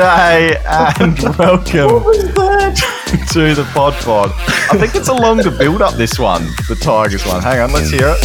G'day 0.00 0.56
and 0.98 1.18
welcome 1.38 1.66
to 3.32 3.54
the 3.54 3.70
Pod 3.74 3.92
Pod. 4.02 4.30
I 4.72 4.78
think 4.78 4.94
it's 4.94 5.08
a 5.08 5.12
longer 5.12 5.50
build 5.50 5.82
up, 5.82 5.92
this 5.92 6.18
one, 6.18 6.46
the 6.70 6.74
Tigers 6.80 7.26
one. 7.26 7.42
Hang 7.42 7.60
on, 7.60 7.70
let's 7.74 7.90
hear 7.90 8.14
it. 8.16 8.24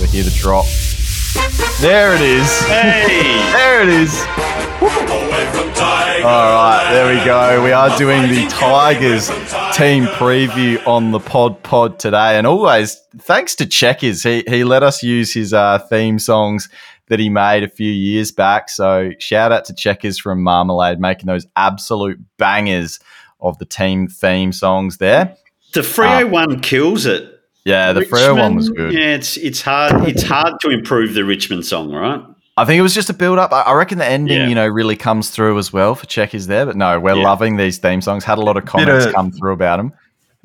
We 0.00 0.08
hear 0.08 0.24
the 0.24 0.36
drop. 0.40 0.64
There 1.80 2.16
it 2.16 2.20
is. 2.20 2.50
Hey! 2.66 3.44
There 3.68 3.82
it 3.82 3.88
is. 3.90 4.12
All 6.24 6.50
right, 6.52 6.88
there 6.90 7.16
we 7.16 7.24
go. 7.24 7.62
We 7.62 7.70
are 7.70 7.96
doing 7.96 8.22
the 8.22 8.48
Tigers 8.48 9.28
team 9.76 10.06
preview 10.06 10.84
on 10.84 11.12
the 11.12 11.20
Pod 11.20 11.62
Pod 11.62 12.00
today, 12.00 12.38
and 12.38 12.44
always 12.44 12.96
thanks 13.18 13.54
to 13.56 13.66
Checkers. 13.66 14.24
He 14.24 14.42
he 14.48 14.64
let 14.64 14.82
us 14.82 15.04
use 15.04 15.32
his 15.32 15.52
uh, 15.54 15.78
theme 15.78 16.18
songs 16.18 16.68
that 17.08 17.18
he 17.18 17.28
made 17.28 17.62
a 17.62 17.68
few 17.68 17.90
years 17.90 18.30
back. 18.32 18.68
So 18.68 19.10
shout 19.18 19.52
out 19.52 19.64
to 19.66 19.74
Checkers 19.74 20.18
from 20.18 20.42
Marmalade 20.42 21.00
making 21.00 21.26
those 21.26 21.46
absolute 21.56 22.18
bangers 22.36 22.98
of 23.40 23.58
the 23.58 23.64
team 23.64 24.08
theme 24.08 24.52
songs 24.52 24.98
there. 24.98 25.36
The 25.74 25.80
Freo 25.80 26.24
uh, 26.24 26.28
one 26.28 26.60
kills 26.60 27.06
it. 27.06 27.34
Yeah, 27.64 27.92
the 27.92 28.00
Freo 28.00 28.38
one 28.38 28.56
was 28.56 28.70
good. 28.70 28.92
Yeah, 28.94 29.14
it's 29.14 29.36
it's 29.36 29.60
hard 29.60 30.08
it's 30.08 30.22
hard 30.22 30.58
to 30.60 30.70
improve 30.70 31.14
the 31.14 31.24
Richmond 31.24 31.66
song, 31.66 31.92
right? 31.92 32.22
I 32.56 32.64
think 32.64 32.78
it 32.78 32.82
was 32.82 32.94
just 32.94 33.10
a 33.10 33.14
build 33.14 33.38
up. 33.38 33.52
I 33.52 33.60
I 33.62 33.74
reckon 33.74 33.98
the 33.98 34.06
ending, 34.06 34.38
Yeah. 34.38 34.48
you 34.48 34.54
know, 34.54 34.66
really 34.66 34.96
comes 34.96 35.30
through 35.30 35.58
as 35.58 35.72
well 35.72 35.94
for 35.94 36.06
Checkers 36.06 36.46
there. 36.46 36.64
But 36.66 36.76
no, 36.76 36.98
we're 36.98 37.14
Yeah. 37.14 37.22
loving 37.22 37.56
these 37.56 37.78
theme 37.78 38.00
songs. 38.00 38.24
Had 38.24 38.38
a 38.38 38.40
lot 38.42 38.56
of 38.56 38.64
comments 38.64 39.06
of- 39.06 39.14
come 39.14 39.30
through 39.30 39.52
about 39.52 39.76
them. 39.76 39.92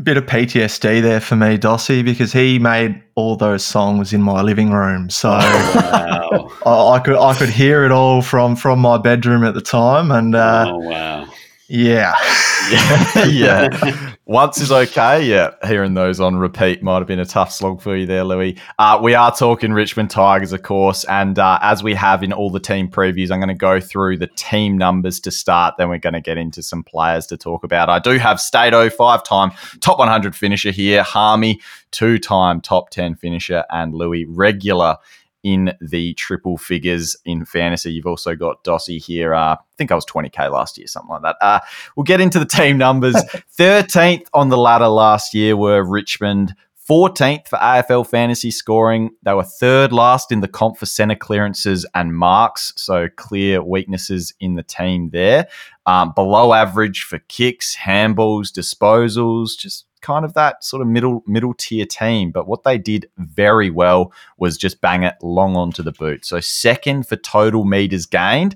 Bit 0.02 0.18
of 0.18 0.26
PTSD 0.26 1.02
there 1.02 1.20
for 1.20 1.36
me, 1.36 1.58
Dossie, 1.58 2.04
because 2.04 2.34
he 2.34 2.58
made 2.60 3.02
all 3.16 3.36
those 3.36 3.64
songs 3.66 4.12
in 4.14 4.22
my 4.22 4.42
living 4.42 4.72
room. 4.72 5.10
So 5.10 5.30
Wow. 5.84 6.52
I, 6.66 6.96
I 6.96 7.00
could 7.00 7.16
I 7.18 7.36
could 7.36 7.50
hear 7.50 7.84
it 7.86 7.92
all 7.92 8.22
from 8.22 8.56
from 8.56 8.80
my 8.80 8.98
bedroom 8.98 9.44
at 9.44 9.54
the 9.54 9.62
time, 9.62 10.12
and 10.12 10.36
uh, 10.36 10.66
oh 10.70 10.78
wow. 10.80 11.28
yeah, 11.68 12.16
Yeah, 12.72 13.26
yeah. 13.26 14.10
Once 14.26 14.62
is 14.62 14.72
okay. 14.72 15.26
Yeah, 15.26 15.50
hearing 15.68 15.96
those 15.96 16.22
on 16.22 16.38
repeat 16.38 16.82
might 16.82 17.00
have 17.00 17.08
been 17.08 17.20
a 17.20 17.26
tough 17.26 17.52
slog 17.52 17.82
for 17.82 17.94
you 17.94 18.06
there, 18.06 18.24
Louis. 18.24 18.58
Uh, 18.80 18.98
we 19.04 19.16
are 19.16 19.36
talking 19.36 19.74
Richmond 19.74 20.12
Tigers, 20.12 20.54
of 20.54 20.64
course, 20.64 21.04
and 21.04 21.38
uh, 21.38 21.60
as 21.62 21.84
we 21.84 21.94
have 21.94 22.24
in 22.24 22.32
all 22.32 22.50
the 22.50 22.62
team 22.62 22.88
previews, 22.88 23.32
I'm 23.32 23.40
going 23.40 23.50
to 23.50 23.54
go 23.54 23.82
through 23.82 24.20
the 24.20 24.28
team 24.28 24.78
numbers 24.78 25.20
to 25.22 25.32
start. 25.32 25.76
Then 25.78 25.90
we're 25.90 25.98
going 25.98 26.14
to 26.14 26.22
get 26.22 26.38
into 26.38 26.64
some 26.64 26.86
players 26.86 27.26
to 27.28 27.38
talk 27.38 27.66
about. 27.66 27.90
I 27.90 28.00
do 28.00 28.18
have 28.18 28.40
Stato, 28.40 28.90
five-time 28.90 29.52
top 29.82 30.00
100 30.00 30.34
finisher 30.34 30.72
here, 30.72 31.04
Harmey, 31.04 31.60
two-time 31.92 32.62
top 32.62 32.92
10 32.92 33.16
finisher, 33.16 33.66
and 33.72 33.94
Louis, 33.94 34.24
regular 34.24 34.96
in 35.44 35.74
the 35.82 36.14
triple 36.14 36.58
figures 36.58 37.16
in 37.26 37.46
fantasy. 37.46 37.92
You've 37.92 38.08
also 38.08 38.36
got 38.36 38.64
Dossie 38.64 39.04
here. 39.04 39.34
Uh, 39.34 39.56
I 39.56 39.58
think 39.78 39.92
I 39.92 39.96
was 39.96 40.06
20k 40.06 40.52
last 40.52 40.78
year, 40.78 40.88
something 40.88 41.10
like 41.10 41.22
that. 41.24 41.36
Uh, 41.42 41.60
we'll 41.96 42.06
get 42.06 42.22
into 42.22 42.40
the 42.40 42.46
team 42.46 42.78
numbers. 42.78 43.16
13th 43.58 44.28
on 44.34 44.50
the 44.50 44.58
ladder 44.58 44.88
last 44.88 45.34
year 45.34 45.56
were 45.56 45.84
Richmond. 45.84 46.56
14th 46.90 47.48
for 47.48 47.58
AFL 47.60 48.08
fantasy 48.08 48.52
scoring. 48.52 49.12
They 49.24 49.34
were 49.34 49.44
third 49.44 49.94
last 49.94 50.32
in 50.32 50.42
the 50.42 50.50
comp 50.50 50.78
for 50.78 50.86
centre 50.86 51.16
clearances 51.16 51.86
and 51.96 52.16
marks, 52.16 52.74
so 52.76 53.08
clear 53.16 53.64
weaknesses 53.64 54.34
in 54.42 54.56
the 54.56 54.64
team 54.64 55.10
there. 55.12 55.48
Um, 55.86 56.12
below 56.14 56.54
average 56.54 57.04
for 57.04 57.20
kicks, 57.20 57.76
handballs, 57.76 58.52
disposals, 58.52 59.58
just 59.58 59.86
kind 60.04 60.24
of 60.24 60.36
that 60.36 60.64
sort 60.64 60.84
of 60.84 60.88
middle 60.88 61.24
middle 61.26 61.56
tier 61.56 61.88
team. 61.88 62.30
But 62.30 62.48
what 62.48 62.64
they 62.64 62.78
did 62.78 63.10
very 63.18 63.72
well 63.72 64.14
was 64.38 64.56
just 64.58 64.82
bang 64.82 65.02
it 65.02 65.16
long 65.24 65.56
onto 65.56 65.82
the 65.82 65.92
boot. 65.92 66.26
So 66.26 66.40
second 66.40 67.08
for 67.08 67.16
total 67.16 67.66
meters 67.66 68.06
gained 68.06 68.56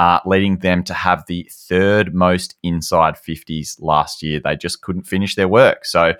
uh, 0.00 0.18
leading 0.24 0.56
them 0.60 0.82
to 0.82 0.94
have 0.94 1.26
the 1.26 1.46
third 1.52 2.14
most 2.14 2.56
inside 2.62 3.16
50s 3.16 3.76
last 3.82 4.22
year. 4.22 4.40
They 4.40 4.56
just 4.56 4.80
couldn't 4.80 5.02
finish 5.02 5.34
their 5.34 5.46
work. 5.46 5.84
So, 5.84 6.14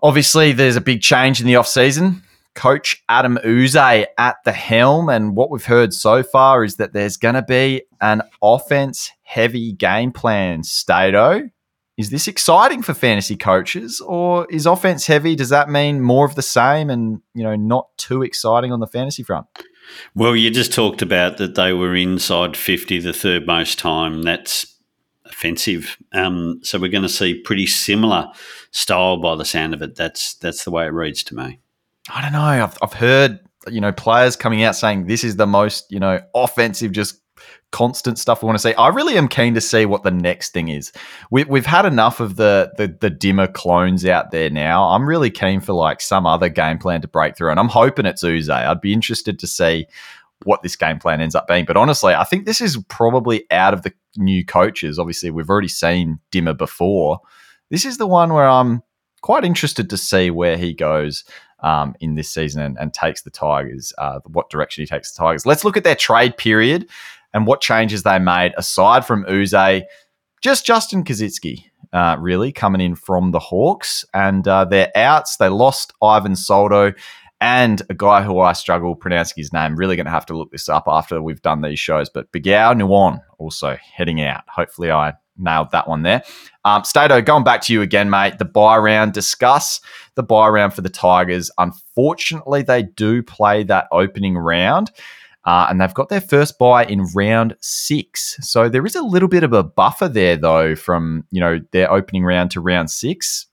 obviously, 0.00 0.52
there's 0.52 0.76
a 0.76 0.80
big 0.80 1.02
change 1.02 1.40
in 1.40 1.48
the 1.48 1.54
offseason. 1.54 2.22
Coach 2.54 3.02
Adem 3.10 3.44
Yze 3.44 4.06
at 4.16 4.36
the 4.44 4.52
helm. 4.52 5.08
And 5.08 5.34
what 5.34 5.50
we've 5.50 5.64
heard 5.64 5.92
so 5.92 6.22
far 6.22 6.62
is 6.62 6.76
that 6.76 6.92
there's 6.92 7.16
going 7.16 7.34
to 7.34 7.42
be 7.42 7.82
an 8.00 8.22
offense 8.40 9.10
heavy 9.22 9.72
game 9.72 10.12
plan, 10.12 10.62
Stato. 10.62 11.50
Is 11.96 12.10
this 12.10 12.26
exciting 12.26 12.82
for 12.82 12.92
fantasy 12.92 13.36
coaches 13.36 14.00
or 14.00 14.46
is 14.50 14.66
offense 14.66 15.06
heavy? 15.06 15.36
Does 15.36 15.50
that 15.50 15.70
mean 15.70 16.00
more 16.00 16.26
of 16.26 16.34
the 16.34 16.42
same 16.42 16.90
and, 16.90 17.20
you 17.34 17.44
know, 17.44 17.54
not 17.54 17.96
too 17.96 18.22
exciting 18.22 18.72
on 18.72 18.80
the 18.80 18.86
fantasy 18.86 19.22
front? 19.22 19.46
Well, 20.14 20.34
you 20.34 20.50
just 20.50 20.72
talked 20.72 21.02
about 21.02 21.36
that 21.36 21.54
they 21.54 21.72
were 21.72 21.94
inside 21.94 22.56
50 22.56 22.98
the 23.00 23.12
third 23.12 23.46
most 23.46 23.78
time. 23.78 24.22
That's 24.22 24.74
offensive. 25.24 25.96
Um, 26.12 26.60
so 26.62 26.80
we're 26.80 26.90
going 26.90 27.02
to 27.02 27.08
see 27.08 27.34
pretty 27.34 27.66
similar 27.66 28.28
style 28.72 29.18
by 29.18 29.36
the 29.36 29.44
sound 29.44 29.74
of 29.74 29.82
it. 29.82 29.94
That's 29.94 30.34
that's 30.34 30.64
the 30.64 30.70
way 30.70 30.86
it 30.86 30.92
reads 30.92 31.22
to 31.24 31.36
me. 31.36 31.60
I 32.12 32.22
don't 32.22 32.32
know. 32.32 32.40
I've, 32.40 32.76
I've 32.82 32.92
heard, 32.92 33.40
you 33.70 33.80
know, 33.80 33.92
players 33.92 34.36
coming 34.36 34.62
out 34.62 34.76
saying 34.76 35.06
this 35.06 35.24
is 35.24 35.36
the 35.36 35.46
most, 35.46 35.90
you 35.90 36.00
know, 36.00 36.20
offensive, 36.34 36.92
just 36.92 37.20
constant 37.74 38.20
stuff 38.20 38.40
we 38.40 38.46
want 38.46 38.56
to 38.56 38.62
see. 38.62 38.72
I 38.74 38.86
really 38.86 39.18
am 39.18 39.26
keen 39.26 39.54
to 39.54 39.60
see 39.60 39.84
what 39.84 40.04
the 40.04 40.10
next 40.12 40.50
thing 40.50 40.68
is. 40.68 40.92
We, 41.32 41.42
we've 41.42 41.66
had 41.66 41.84
enough 41.84 42.20
of 42.20 42.36
the, 42.36 42.72
the 42.76 42.86
the 42.86 43.10
Dimma 43.10 43.52
clones 43.52 44.06
out 44.06 44.30
there 44.30 44.48
now. 44.48 44.90
I'm 44.90 45.08
really 45.08 45.28
keen 45.28 45.58
for 45.60 45.72
like 45.72 46.00
some 46.00 46.24
other 46.24 46.48
game 46.48 46.78
plan 46.78 47.00
to 47.00 47.08
break 47.08 47.36
through, 47.36 47.50
and 47.50 47.58
I'm 47.58 47.68
hoping 47.68 48.06
it's 48.06 48.22
Yze. 48.22 48.48
I'd 48.48 48.80
be 48.80 48.92
interested 48.92 49.40
to 49.40 49.48
see 49.48 49.86
what 50.44 50.62
this 50.62 50.76
game 50.76 51.00
plan 51.00 51.20
ends 51.20 51.34
up 51.34 51.48
being. 51.48 51.64
But 51.64 51.76
honestly, 51.76 52.14
I 52.14 52.22
think 52.22 52.46
this 52.46 52.60
is 52.60 52.78
probably 52.88 53.44
out 53.50 53.74
of 53.74 53.82
the 53.82 53.92
new 54.16 54.44
coaches. 54.44 54.96
Obviously, 54.96 55.32
we've 55.32 55.50
already 55.50 55.68
seen 55.68 56.20
Dimma 56.30 56.56
before. 56.56 57.18
This 57.70 57.84
is 57.84 57.98
the 57.98 58.06
one 58.06 58.32
where 58.32 58.48
I'm 58.48 58.84
quite 59.20 59.44
interested 59.44 59.90
to 59.90 59.96
see 59.96 60.30
where 60.30 60.56
he 60.56 60.74
goes 60.74 61.24
um, 61.58 61.96
in 61.98 62.14
this 62.14 62.30
season 62.30 62.62
and, 62.62 62.76
and 62.78 62.94
takes 62.94 63.22
the 63.22 63.30
Tigers, 63.30 63.92
uh, 63.98 64.20
what 64.26 64.48
direction 64.48 64.82
he 64.82 64.86
takes 64.86 65.12
the 65.12 65.24
Tigers. 65.24 65.44
Let's 65.44 65.64
look 65.64 65.76
at 65.76 65.82
their 65.82 65.96
trade 65.96 66.36
period 66.36 66.88
and 67.34 67.46
what 67.46 67.60
changes 67.60 68.04
they 68.04 68.18
made 68.18 68.54
aside 68.56 69.04
from 69.04 69.26
Yze, 69.28 69.82
just 70.40 70.64
Justin 70.64 71.04
Koschitzke. 71.04 71.64
Uh, 71.92 72.16
really 72.18 72.50
coming 72.50 72.80
in 72.80 72.96
from 72.96 73.30
the 73.30 73.38
Hawks 73.38 74.04
and 74.12 74.48
uh, 74.48 74.64
their 74.64 74.90
outs. 74.96 75.36
They 75.36 75.48
lost 75.48 75.92
Ivan 76.02 76.34
Soldo 76.34 76.92
and 77.40 77.82
a 77.88 77.94
guy 77.94 78.22
who 78.22 78.40
I 78.40 78.52
struggle 78.52 78.96
pronouncing 78.96 79.34
his 79.36 79.52
name. 79.52 79.76
Really 79.76 79.94
going 79.94 80.06
to 80.06 80.10
have 80.10 80.26
to 80.26 80.36
look 80.36 80.50
this 80.50 80.68
up 80.68 80.84
after 80.88 81.22
we've 81.22 81.42
done 81.42 81.62
these 81.62 81.78
shows. 81.78 82.08
But 82.08 82.32
Bigoa 82.32 82.74
Nyuon 82.74 83.20
also 83.38 83.76
heading 83.94 84.22
out. 84.22 84.42
Hopefully, 84.48 84.90
I 84.90 85.12
nailed 85.36 85.70
that 85.70 85.88
one 85.88 86.02
there. 86.02 86.22
Um, 86.64 86.82
Stato, 86.82 87.20
going 87.20 87.44
back 87.44 87.60
to 87.62 87.72
you 87.72 87.82
again, 87.82 88.10
mate. 88.10 88.38
The 88.38 88.44
bye 88.44 88.78
round. 88.78 89.12
Discuss 89.12 89.80
the 90.14 90.22
bye 90.22 90.48
round 90.48 90.74
for 90.74 90.80
the 90.80 90.88
Tigers. 90.88 91.50
Unfortunately, 91.58 92.62
they 92.62 92.82
do 92.82 93.22
play 93.22 93.62
that 93.64 93.86
opening 93.92 94.36
round. 94.36 94.90
Uh, 95.44 95.66
and 95.68 95.80
they've 95.80 95.94
got 95.94 96.08
their 96.08 96.20
first 96.20 96.58
bye 96.58 96.84
in 96.86 97.04
round 97.14 97.54
six. 97.60 98.36
So 98.40 98.68
there 98.68 98.86
is 98.86 98.94
a 98.94 99.02
little 99.02 99.28
bit 99.28 99.44
of 99.44 99.52
a 99.52 99.62
buffer 99.62 100.08
there, 100.08 100.36
though, 100.36 100.74
from 100.74 101.24
you 101.30 101.40
know 101.40 101.60
their 101.72 101.90
opening 101.92 102.24
round 102.24 102.50
to 102.52 102.60
round 102.60 102.90
six. 102.90 103.46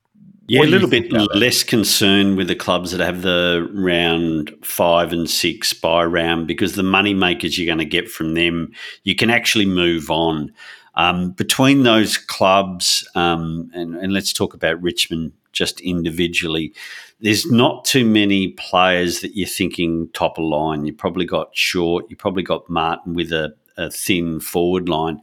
Yeah, 0.48 0.64
a 0.64 0.66
little 0.66 0.90
bit 0.90 1.12
less 1.14 1.64
concern 1.64 2.36
with 2.36 2.50
the 2.50 2.56
clubs 2.56 2.92
that 2.92 3.00
have 3.00 3.22
the 3.22 3.70
round 3.74 4.54
five 4.64 5.14
and 5.14 5.30
six 5.30 5.72
bye 5.72 6.04
round 6.04 6.46
because 6.48 6.76
the 6.76 6.84
money 6.84 7.14
makers 7.14 7.58
you're 7.58 7.68
going 7.68 7.78
to 7.78 7.86
get 7.86 8.10
from 8.10 8.34
them, 8.34 8.72
you 9.04 9.16
can 9.16 9.30
actually 9.30 9.66
move 9.66 10.10
on. 10.10 10.52
Um, 10.96 11.32
between 11.32 11.84
those 11.84 12.18
clubs, 12.18 13.08
um, 13.16 13.72
and, 13.74 13.96
and 13.96 14.12
let's 14.12 14.34
talk 14.34 14.54
about 14.54 14.82
Richmond 14.82 15.32
just 15.52 15.82
individually, 15.82 16.74
there's 17.20 17.50
not 17.50 17.86
too 17.86 18.06
many 18.06 18.50
players 18.50 19.22
that 19.22 19.36
you're 19.36 19.48
thinking 19.48 20.10
top 20.14 20.38
of 20.38 20.46
line. 20.46 20.86
You 20.86 20.94
probably 20.94 21.26
got 21.26 21.56
Short, 21.56 22.06
you 22.10 22.16
probably 22.16 22.44
got 22.44 22.70
Martin 22.70 23.14
with 23.14 23.32
a, 23.32 23.54
a 23.78 23.90
thin 23.92 24.40
forward 24.40 24.90
line. 24.90 25.22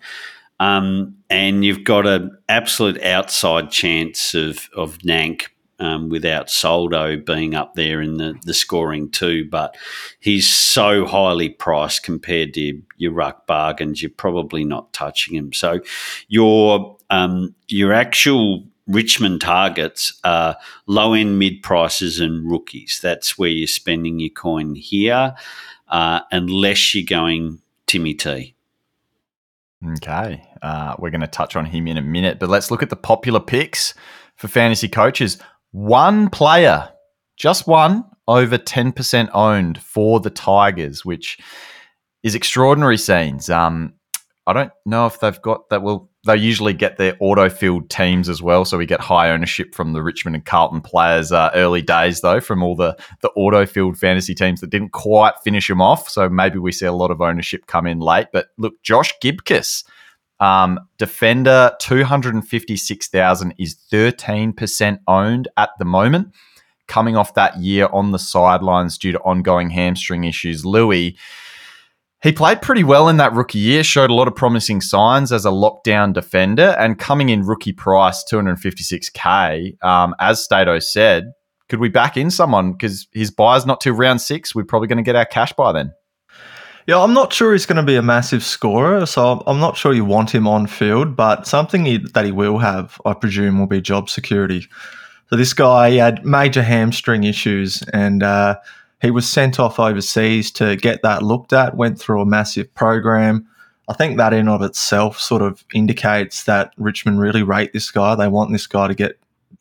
Um, 0.61 1.17
and 1.31 1.65
you've 1.65 1.85
got 1.85 2.07
an 2.07 2.37
absolute 2.49 3.03
outside 3.03 3.71
chance 3.71 4.35
of 4.35 4.69
of 4.75 4.99
Nank 4.99 5.47
um, 5.79 6.09
without 6.09 6.51
Soldo 6.51 7.17
being 7.17 7.55
up 7.55 7.75
there 7.75 8.01
in 8.01 8.17
the, 8.17 8.35
the 8.45 8.55
scoring 8.55 9.11
too. 9.11 9.49
But 9.49 9.77
he's 10.21 10.49
so 10.49 11.07
highly 11.07 11.51
priced 11.51 12.03
compared 12.03 12.55
to 12.55 12.83
your 12.97 13.13
ruck 13.13 13.47
bargains, 13.47 14.03
you're 14.03 14.11
probably 14.11 14.65
not 14.65 14.93
touching 14.93 15.35
him. 15.35 15.53
So 15.53 15.81
your 16.29 16.97
um, 17.11 17.55
your 17.69 17.93
actual 17.93 18.65
Richmond 18.89 19.43
targets 19.43 20.19
are 20.25 20.57
low 20.87 21.13
end 21.13 21.39
mid 21.39 21.63
prices 21.63 22.19
and 22.19 22.51
rookies. 22.51 22.99
That's 23.03 23.39
where 23.39 23.51
you're 23.51 23.67
spending 23.67 24.19
your 24.19 24.31
coin 24.31 24.75
here, 24.75 25.35
uh, 25.89 26.21
unless 26.33 26.95
you're 26.95 27.05
going 27.05 27.61
Timmy 27.87 28.15
T. 28.15 28.55
Okay. 29.97 30.43
Uh, 30.63 30.97
we're 30.99 31.11
going 31.11 31.21
to 31.21 31.27
touch 31.27 31.55
on 31.55 31.67
him 31.67 31.87
in 31.87 31.97
a 31.97 32.03
minute, 32.03 32.39
but 32.39 32.49
let's 32.49 32.71
look 32.71 32.83
at 32.83 32.91
the 32.91 32.97
popular 32.97 33.41
picks 33.41 33.95
for 34.37 34.49
fantasy 34.49 34.89
coaches. 34.89 35.39
One 35.71 36.31
player, 36.31 36.89
just 37.37 37.67
one, 37.67 38.05
over 38.27 38.59
10% 38.59 39.29
owned 39.33 39.81
for 39.81 40.19
the 40.19 40.31
Tigers, 40.31 41.05
which 41.05 41.39
is 42.23 42.35
extraordinary 42.35 42.99
scenes. 42.99 43.49
Um, 43.49 43.95
I 44.47 44.53
don't 44.53 44.73
know 44.85 45.07
if 45.07 45.21
they've 45.21 45.41
got 45.43 45.69
that. 45.69 45.83
Well, 45.83 46.08
they 46.27 46.37
usually 46.37 46.73
get 46.73 46.99
their 46.99 47.17
auto 47.21 47.49
filled 47.49 47.89
teams 47.91 48.29
as 48.29 48.43
well, 48.43 48.65
so 48.65 48.77
we 48.77 48.87
get 48.87 49.01
high 49.01 49.31
ownership 49.31 49.75
from 49.75 49.93
the 49.93 50.03
Richmond 50.03 50.37
and 50.37 50.45
Carlton 50.45 50.81
players. 50.81 51.31
Uh, 51.31 51.51
early 51.55 51.81
days 51.81 52.21
though, 52.21 52.41
from 52.41 52.63
all 52.63 52.75
the 52.75 52.97
the 53.23 53.31
auto 53.31 53.65
filled 53.65 53.97
fantasy 53.97 54.35
teams 54.35 54.61
that 54.61 54.71
didn't 54.71 54.91
quite 54.91 55.35
finish 55.45 55.69
them 55.69 55.81
off. 55.81 56.09
So 56.09 56.29
maybe 56.29 56.59
we 56.59 56.73
see 56.73 56.87
a 56.87 56.93
lot 56.93 57.11
of 57.11 57.21
ownership 57.21 57.67
come 57.67 57.87
in 57.87 58.01
late. 58.01 58.27
But 58.33 58.49
look, 58.59 58.83
Josh 58.83 59.15
Gibcus, 59.21 59.85
um, 60.41 60.81
defender, 60.99 61.73
two 61.81 62.05
hundred 62.05 62.35
and 62.35 62.47
fifty 62.47 62.77
six 62.77 63.09
thousand 63.09 63.55
is 63.59 63.75
thirteen 63.75 64.53
percent 64.53 65.01
owned 65.07 65.49
at 65.57 65.71
the 65.79 65.85
moment. 65.85 66.35
Coming 66.89 67.17
off 67.17 67.35
that 67.35 67.59
year 67.59 67.87
on 67.93 68.13
the 68.13 68.19
sidelines 68.19 68.97
due 68.99 69.13
to 69.13 69.21
ongoing 69.21 69.71
hamstring 69.71 70.25
issues, 70.25 70.65
Louis 70.65 71.17
he 72.23 72.33
played 72.33 72.63
pretty 72.63 72.83
well 72.83 73.09
in 73.09 73.17
that 73.19 73.33
rookie 73.33 73.59
year, 73.61 73.85
showed 73.85 74.11
a 74.11 74.15
lot 74.15 74.27
of 74.27 74.35
promising 74.35 74.81
signs 74.81 75.31
as 75.31 75.45
a 75.45 75.51
lockdown 75.51 76.13
defender, 76.13 76.75
and 76.79 76.99
coming 76.99 77.29
in 77.29 77.45
rookie 77.45 77.73
price, 77.73 78.25
256k, 78.31 79.83
um, 79.85 80.15
as 80.19 80.43
Stato 80.43 80.79
said, 80.81 81.33
could 81.69 81.79
we 81.79 81.89
back 81.89 82.17
in 82.17 82.31
someone? 82.31 82.73
Because 82.73 83.07
his 83.13 83.31
bye's 83.31 83.67
not 83.67 83.81
till 83.81 83.95
round 83.95 84.21
six. 84.21 84.55
We're 84.55 84.65
probably 84.65 84.89
going 84.89 84.97
to 84.97 85.03
get 85.03 85.17
our 85.17 85.27
cash 85.27 85.53
by 85.53 85.73
then. 85.73 85.93
Yeah, 86.89 87.03
I'm 87.03 87.13
not 87.13 87.35
sure 87.35 87.53
he's 87.53 87.67
going 87.67 87.77
to 87.77 87.83
be 87.83 87.97
a 87.97 88.03
massive 88.03 88.43
scorer, 88.43 89.05
so 89.05 89.43
I'm 89.47 89.61
not 89.61 89.77
sure 89.77 89.93
you 89.93 90.07
want 90.07 90.35
him 90.35 90.49
on 90.49 90.67
field, 90.67 91.15
but 91.15 91.47
something 91.47 91.85
he, 91.85 91.99
that 92.15 92.25
he 92.25 92.33
will 92.33 92.59
have, 92.59 92.99
I 93.05 93.13
presume, 93.13 93.59
will 93.59 93.67
be 93.67 93.83
job 93.83 94.09
security. 94.09 94.67
So 95.29 95.37
this 95.37 95.53
guy 95.53 95.91
had 95.91 96.25
major 96.25 96.63
hamstring 96.63 97.25
issues, 97.25 97.83
and 97.93 98.23
uh, 98.23 98.57
he 99.01 99.11
was 99.11 99.29
sent 99.29 99.61
off 99.61 99.79
overseas 99.79 100.51
to 100.53 100.77
get 100.77 101.03
that 101.03 101.23
looked 101.23 101.53
at, 101.53 101.77
went 101.77 101.99
through 101.99 102.21
a 102.21 102.27
massive 102.27 102.73
program. 102.75 103.47
I 103.89 103.95
think 103.95 104.19
that 104.19 104.33
in 104.33 104.49
of 104.49 104.63
itself 104.63 105.19
sort 105.19 105.41
of 105.41 105.65
indicates 105.73 106.45
that 106.45 106.73
Richmond 106.77 107.21
really 107.21 107.43
rate 107.43 107.73
this 107.73 107.91
guy. 107.91 108.15
They 108.15 108.29
want 108.29 108.53
this 108.53 108.67
guy 108.67 108.89
to 108.89 108.95
get 108.95 109.19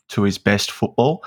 to 0.09 0.23
his 0.23 0.37
best 0.37 0.71
football. 0.71 1.23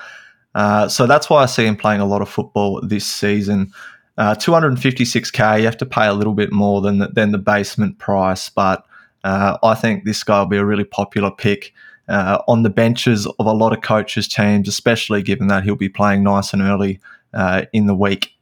Uh, 0.54 0.88
so 0.88 1.06
that's 1.06 1.30
why 1.30 1.42
I 1.42 1.46
see 1.46 1.66
him 1.66 1.76
playing 1.76 2.00
a 2.00 2.06
lot 2.06 2.20
of 2.20 2.28
football 2.28 2.80
this 2.82 3.06
season. 3.06 3.72
Uh, 4.18 4.34
256k, 4.34 5.60
you 5.60 5.64
have 5.64 5.76
to 5.78 5.86
pay 5.86 6.06
a 6.06 6.12
little 6.12 6.34
bit 6.34 6.52
more 6.52 6.80
than 6.80 6.98
the, 6.98 7.08
than 7.08 7.32
the 7.32 7.38
basement 7.38 7.98
price, 7.98 8.48
but 8.50 8.84
uh, 9.24 9.56
I 9.62 9.74
think 9.74 10.04
this 10.04 10.24
guy 10.24 10.40
will 10.40 10.46
be 10.46 10.56
a 10.56 10.64
really 10.64 10.84
popular 10.84 11.30
pick 11.30 11.72
uh, 12.08 12.42
on 12.48 12.64
the 12.64 12.70
benches 12.70 13.26
of 13.26 13.46
a 13.46 13.52
lot 13.52 13.72
of 13.72 13.82
coaches' 13.82 14.26
teams, 14.28 14.68
especially 14.68 15.22
given 15.22 15.46
that 15.46 15.62
he'll 15.62 15.76
be 15.76 15.88
playing 15.88 16.24
nice 16.24 16.52
and 16.52 16.60
early 16.60 17.00
uh, 17.34 17.62
in 17.72 17.86
the 17.86 17.94
week. 17.94 18.32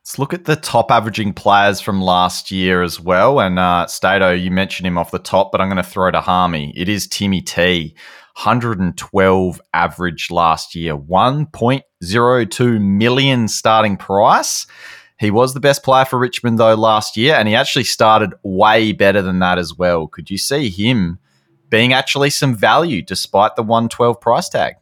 Let's 0.00 0.18
look 0.18 0.32
at 0.32 0.46
the 0.46 0.56
top 0.56 0.90
averaging 0.90 1.34
players 1.34 1.80
from 1.80 2.00
last 2.00 2.50
year 2.50 2.82
as 2.82 2.98
well. 2.98 3.38
And 3.38 3.58
uh, 3.58 3.86
Stato, 3.86 4.32
you 4.32 4.50
mentioned 4.50 4.86
him 4.86 4.96
off 4.96 5.10
the 5.10 5.18
top, 5.18 5.52
but 5.52 5.60
I'm 5.60 5.68
going 5.68 5.76
to 5.76 5.82
throw 5.82 6.10
to 6.10 6.20
Harmey. 6.20 6.72
It 6.74 6.88
is 6.88 7.06
Timmy 7.06 7.42
T. 7.42 7.94
112 8.36 9.60
average 9.74 10.30
last 10.30 10.74
year, 10.74 10.96
1.02 10.96 12.80
million 12.80 13.48
starting 13.48 13.96
price. 13.98 14.66
He 15.18 15.30
was 15.30 15.52
the 15.52 15.60
best 15.60 15.82
player 15.82 16.06
for 16.06 16.18
Richmond 16.18 16.58
though 16.58 16.74
last 16.74 17.18
year, 17.18 17.34
and 17.34 17.46
he 17.46 17.54
actually 17.54 17.84
started 17.84 18.32
way 18.42 18.92
better 18.92 19.20
than 19.20 19.40
that 19.40 19.58
as 19.58 19.76
well. 19.76 20.06
Could 20.06 20.30
you 20.30 20.38
see 20.38 20.70
him 20.70 21.18
being 21.68 21.92
actually 21.92 22.30
some 22.30 22.54
value 22.54 23.02
despite 23.02 23.56
the 23.56 23.62
112 23.62 24.18
price 24.20 24.48
tag? 24.48 24.76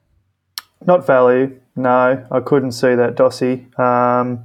Not 0.87 1.07
value. 1.07 1.61
No, 1.77 2.27
I 2.31 2.41
couldn't 2.41 2.73
see 2.73 2.95
that, 2.95 3.15
Dossie. 3.17 3.79
Um, 3.79 4.45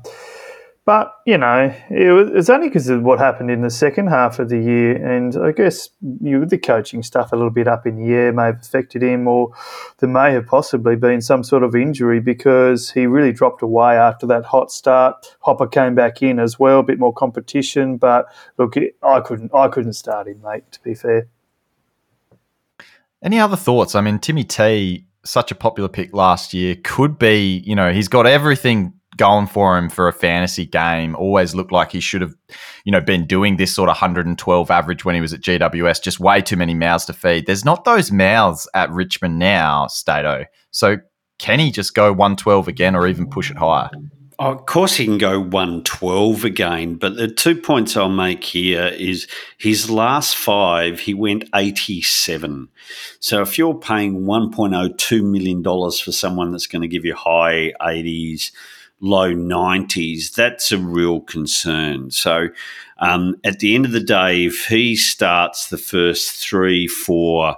but, 0.85 1.15
you 1.25 1.38
know, 1.38 1.74
it 1.89 2.12
was, 2.12 2.30
it's 2.33 2.50
only 2.50 2.68
because 2.68 2.89
of 2.89 3.01
what 3.03 3.18
happened 3.18 3.50
in 3.50 3.62
the 3.62 3.69
second 3.69 4.07
half 4.07 4.38
of 4.39 4.50
the 4.50 4.59
year. 4.59 4.95
And 4.95 5.35
I 5.38 5.53
guess 5.53 5.89
you, 6.19 6.45
the 6.45 6.57
coaching 6.57 7.01
stuff 7.01 7.31
a 7.31 7.38
little 7.38 7.51
bit 7.51 7.69
up 7.69 7.88
in 7.88 7.95
the 7.95 8.13
air 8.13 8.33
may 8.33 8.47
have 8.47 8.59
affected 8.59 9.01
him, 9.01 9.25
or 9.27 9.53
there 10.00 10.09
may 10.09 10.33
have 10.33 10.45
possibly 10.45 10.97
been 10.97 11.21
some 11.21 11.44
sort 11.44 11.63
of 11.63 11.74
injury 11.74 12.19
because 12.19 12.91
he 12.91 13.06
really 13.06 13.31
dropped 13.31 13.62
away 13.62 13.95
after 13.95 14.27
that 14.27 14.44
hot 14.44 14.71
start. 14.71 15.38
Hopper 15.39 15.68
came 15.68 15.95
back 15.95 16.21
in 16.21 16.38
as 16.38 16.59
well, 16.59 16.80
a 16.80 16.83
bit 16.83 17.00
more 17.00 17.13
competition. 17.13 17.95
But 17.95 18.25
look, 18.57 18.75
I 19.01 19.21
couldn't, 19.21 19.56
I 19.56 19.69
couldn't 19.69 19.94
start 19.94 20.27
him, 20.27 20.41
mate, 20.41 20.69
to 20.74 20.81
be 20.81 20.95
fair. 20.95 21.30
Any 23.24 23.39
other 23.39 23.56
thoughts? 23.56 23.95
I 23.95 24.01
mean, 24.01 24.19
Timmy 24.19 24.44
T 24.44 25.06
such 25.25 25.51
a 25.51 25.55
popular 25.55 25.89
pick 25.89 26.13
last 26.13 26.53
year. 26.53 26.75
Could 26.83 27.17
be, 27.17 27.63
you 27.65 27.75
know, 27.75 27.91
he's 27.91 28.07
got 28.07 28.25
everything 28.25 28.93
going 29.17 29.47
for 29.47 29.77
him 29.77 29.89
for 29.89 30.07
a 30.07 30.13
fantasy 30.13 30.65
game. 30.65 31.15
Always 31.15 31.53
looked 31.53 31.71
like 31.71 31.91
he 31.91 31.99
should 31.99 32.21
have, 32.21 32.33
you 32.83 32.91
know, 32.91 33.01
been 33.01 33.25
doing 33.25 33.57
this 33.57 33.73
sort 33.73 33.89
of 33.89 33.93
112 33.93 34.71
average 34.71 35.05
when 35.05 35.15
he 35.15 35.21
was 35.21 35.33
at 35.33 35.41
GWS. 35.41 36.01
Just 36.03 36.19
way 36.19 36.41
too 36.41 36.57
many 36.57 36.73
mouths 36.73 37.05
to 37.05 37.13
feed. 37.13 37.45
There's 37.45 37.65
not 37.65 37.85
those 37.85 38.11
mouths 38.11 38.67
at 38.73 38.91
Richmond 38.91 39.39
now, 39.39 39.87
Stato. 39.87 40.45
So 40.71 40.97
can 41.39 41.59
he 41.59 41.71
just 41.71 41.93
go 41.93 42.11
112 42.11 42.67
again 42.67 42.95
or 42.95 43.07
even 43.07 43.29
push 43.29 43.51
it 43.51 43.57
higher? 43.57 43.89
Of 44.44 44.66
course, 44.66 44.98
he 44.98 45.06
can 45.06 45.18
go 45.18 45.40
112 45.40 46.44
again, 46.44 46.95
but 46.95 47.16
the 47.16 47.30
two 47.30 47.56
points 47.56 47.95
I'll 47.95 48.10
make 48.10 48.44
here 48.44 48.88
is 48.88 49.25
his 49.57 49.90
last 49.90 50.36
five, 50.36 51.00
he 51.00 51.13
went 51.13 51.45
87. 51.56 52.68
So 53.22 53.42
if 53.42 53.57
you're 53.57 53.74
paying 53.74 54.25
$1.02 54.25 55.24
million 55.24 55.63
for 55.63 56.12
someone 56.12 56.51
that's 56.51 56.68
going 56.68 56.81
to 56.81 56.90
give 56.90 57.06
you 57.06 57.16
high 57.16 57.72
80s, 57.80 58.51
low 59.00 59.34
90s, 59.34 60.34
that's 60.34 60.74
a 60.74 60.78
real 60.78 61.22
concern. 61.22 62.12
So 62.12 62.50
um, 62.98 63.38
at 63.45 63.60
the 63.60 63.75
end 63.75 63.86
of 63.86 63.94
the 63.94 64.01
day, 64.01 64.48
if 64.48 64.66
he 64.66 64.98
starts 64.98 65.69
the 65.69 65.78
first 65.78 66.31
three, 66.31 66.86
four, 66.86 67.56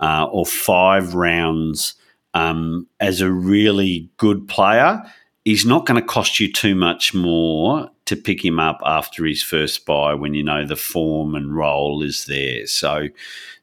uh, 0.00 0.26
or 0.32 0.46
five 0.46 1.12
rounds 1.12 1.92
um, 2.32 2.86
as 3.00 3.20
a 3.20 3.30
really 3.30 4.08
good 4.16 4.48
player, 4.48 5.02
he's 5.44 5.66
not 5.66 5.86
going 5.86 6.00
to 6.00 6.06
cost 6.06 6.38
you 6.38 6.52
too 6.52 6.74
much 6.74 7.14
more 7.14 7.90
to 8.04 8.16
pick 8.16 8.44
him 8.44 8.58
up 8.58 8.80
after 8.84 9.24
his 9.24 9.42
first 9.42 9.86
bye 9.86 10.14
when 10.14 10.34
you 10.34 10.42
know 10.42 10.66
the 10.66 10.76
form 10.76 11.34
and 11.34 11.56
role 11.56 12.02
is 12.02 12.26
there. 12.26 12.66
So 12.66 13.08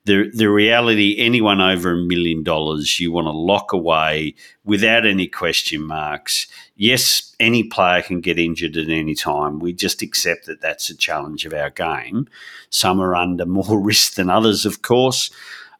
the 0.06 0.32
the 0.34 0.50
reality, 0.50 1.16
anyone 1.18 1.62
over 1.62 1.92
a 1.92 1.98
million 1.98 2.44
dollars, 2.44 3.00
you 3.00 3.12
want 3.12 3.28
to 3.28 3.32
lock 3.32 3.74
away 3.74 4.36
without 4.64 5.06
any 5.06 5.28
question 5.28 5.84
marks. 5.84 6.48
Yes, 6.76 7.36
any 7.40 7.64
player 7.64 8.02
can 8.02 8.22
get 8.22 8.40
injured 8.40 8.78
at 8.78 8.90
any 8.90 9.14
time. 9.14 9.60
We 9.60 9.74
just 9.74 10.02
accept 10.02 10.46
that 10.48 10.62
that's 10.62 10.90
a 10.90 10.98
challenge 10.98 11.46
of 11.46 11.54
our 11.54 11.70
game. 11.70 12.28
Some 12.70 13.02
are 13.02 13.16
under 13.16 13.46
more 13.46 13.80
risk 13.84 14.16
than 14.16 14.30
others, 14.30 14.66
of 14.66 14.82
course. 14.82 15.30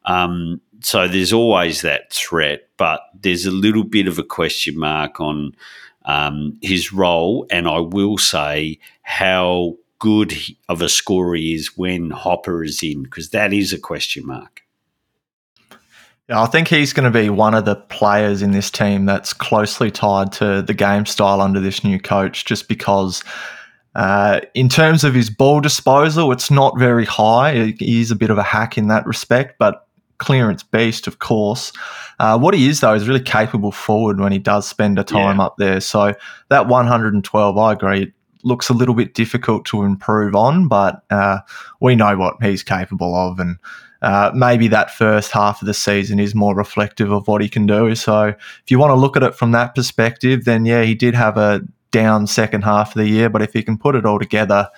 Um, 0.04 0.60
so 0.82 1.08
there's 1.08 1.32
always 1.32 1.82
that 1.82 2.12
threat, 2.12 2.68
but 2.76 3.02
there's 3.20 3.46
a 3.46 3.50
little 3.50 3.84
bit 3.84 4.08
of 4.08 4.18
a 4.18 4.22
question 4.22 4.78
mark 4.78 5.20
on 5.20 5.54
um, 6.10 6.58
his 6.60 6.92
role, 6.92 7.46
and 7.50 7.68
I 7.68 7.78
will 7.78 8.18
say 8.18 8.80
how 9.02 9.76
good 10.00 10.34
of 10.68 10.82
a 10.82 10.88
scorer 10.88 11.36
he 11.36 11.54
is 11.54 11.76
when 11.76 12.10
Hopper 12.10 12.64
is 12.64 12.82
in, 12.82 13.04
because 13.04 13.30
that 13.30 13.52
is 13.52 13.72
a 13.72 13.78
question 13.78 14.26
mark. 14.26 14.62
I 16.28 16.46
think 16.46 16.68
he's 16.68 16.92
going 16.92 17.10
to 17.12 17.16
be 17.16 17.28
one 17.28 17.54
of 17.54 17.64
the 17.64 17.76
players 17.76 18.42
in 18.42 18.50
this 18.50 18.70
team 18.70 19.04
that's 19.04 19.32
closely 19.32 19.90
tied 19.90 20.32
to 20.32 20.62
the 20.62 20.74
game 20.74 21.06
style 21.06 21.40
under 21.40 21.60
this 21.60 21.84
new 21.84 22.00
coach, 22.00 22.44
just 22.44 22.68
because. 22.68 23.22
Uh, 23.96 24.40
in 24.54 24.68
terms 24.68 25.02
of 25.02 25.14
his 25.14 25.28
ball 25.28 25.60
disposal, 25.60 26.30
it's 26.30 26.48
not 26.48 26.78
very 26.78 27.04
high. 27.04 27.74
He's 27.76 28.12
a 28.12 28.16
bit 28.16 28.30
of 28.30 28.38
a 28.38 28.42
hack 28.44 28.78
in 28.78 28.86
that 28.86 29.04
respect, 29.04 29.56
but 29.58 29.88
clearance 30.20 30.62
beast, 30.62 31.08
of 31.08 31.18
course. 31.18 31.72
Uh, 32.20 32.38
what 32.38 32.54
he 32.54 32.68
is, 32.68 32.80
though, 32.80 32.94
is 32.94 33.08
really 33.08 33.22
capable 33.22 33.72
forward 33.72 34.20
when 34.20 34.30
he 34.30 34.38
does 34.38 34.68
spend 34.68 34.98
a 34.98 35.04
time 35.04 35.38
yeah. 35.38 35.46
up 35.46 35.56
there. 35.56 35.80
So 35.80 36.14
that 36.50 36.68
112, 36.68 37.58
I 37.58 37.72
agree, 37.72 38.12
looks 38.44 38.68
a 38.68 38.74
little 38.74 38.94
bit 38.94 39.14
difficult 39.14 39.64
to 39.66 39.82
improve 39.82 40.36
on, 40.36 40.68
but 40.68 41.02
uh, 41.10 41.38
we 41.80 41.96
know 41.96 42.16
what 42.16 42.36
he's 42.42 42.62
capable 42.62 43.14
of. 43.16 43.40
And 43.40 43.58
uh, 44.02 44.30
maybe 44.34 44.68
that 44.68 44.90
first 44.90 45.32
half 45.32 45.60
of 45.60 45.66
the 45.66 45.74
season 45.74 46.20
is 46.20 46.34
more 46.34 46.54
reflective 46.54 47.10
of 47.10 47.26
what 47.26 47.42
he 47.42 47.48
can 47.48 47.66
do. 47.66 47.94
So 47.94 48.28
if 48.28 48.70
you 48.70 48.78
want 48.78 48.90
to 48.90 48.96
look 48.96 49.16
at 49.16 49.22
it 49.22 49.34
from 49.34 49.52
that 49.52 49.74
perspective, 49.74 50.44
then 50.44 50.64
yeah, 50.64 50.82
he 50.82 50.94
did 50.94 51.14
have 51.14 51.36
a 51.36 51.62
down 51.90 52.26
second 52.26 52.62
half 52.62 52.94
of 52.94 53.02
the 53.02 53.08
year, 53.08 53.28
but 53.28 53.42
if 53.42 53.52
he 53.52 53.62
can 53.62 53.76
put 53.76 53.96
it 53.96 54.06
all 54.06 54.18
together, 54.18 54.68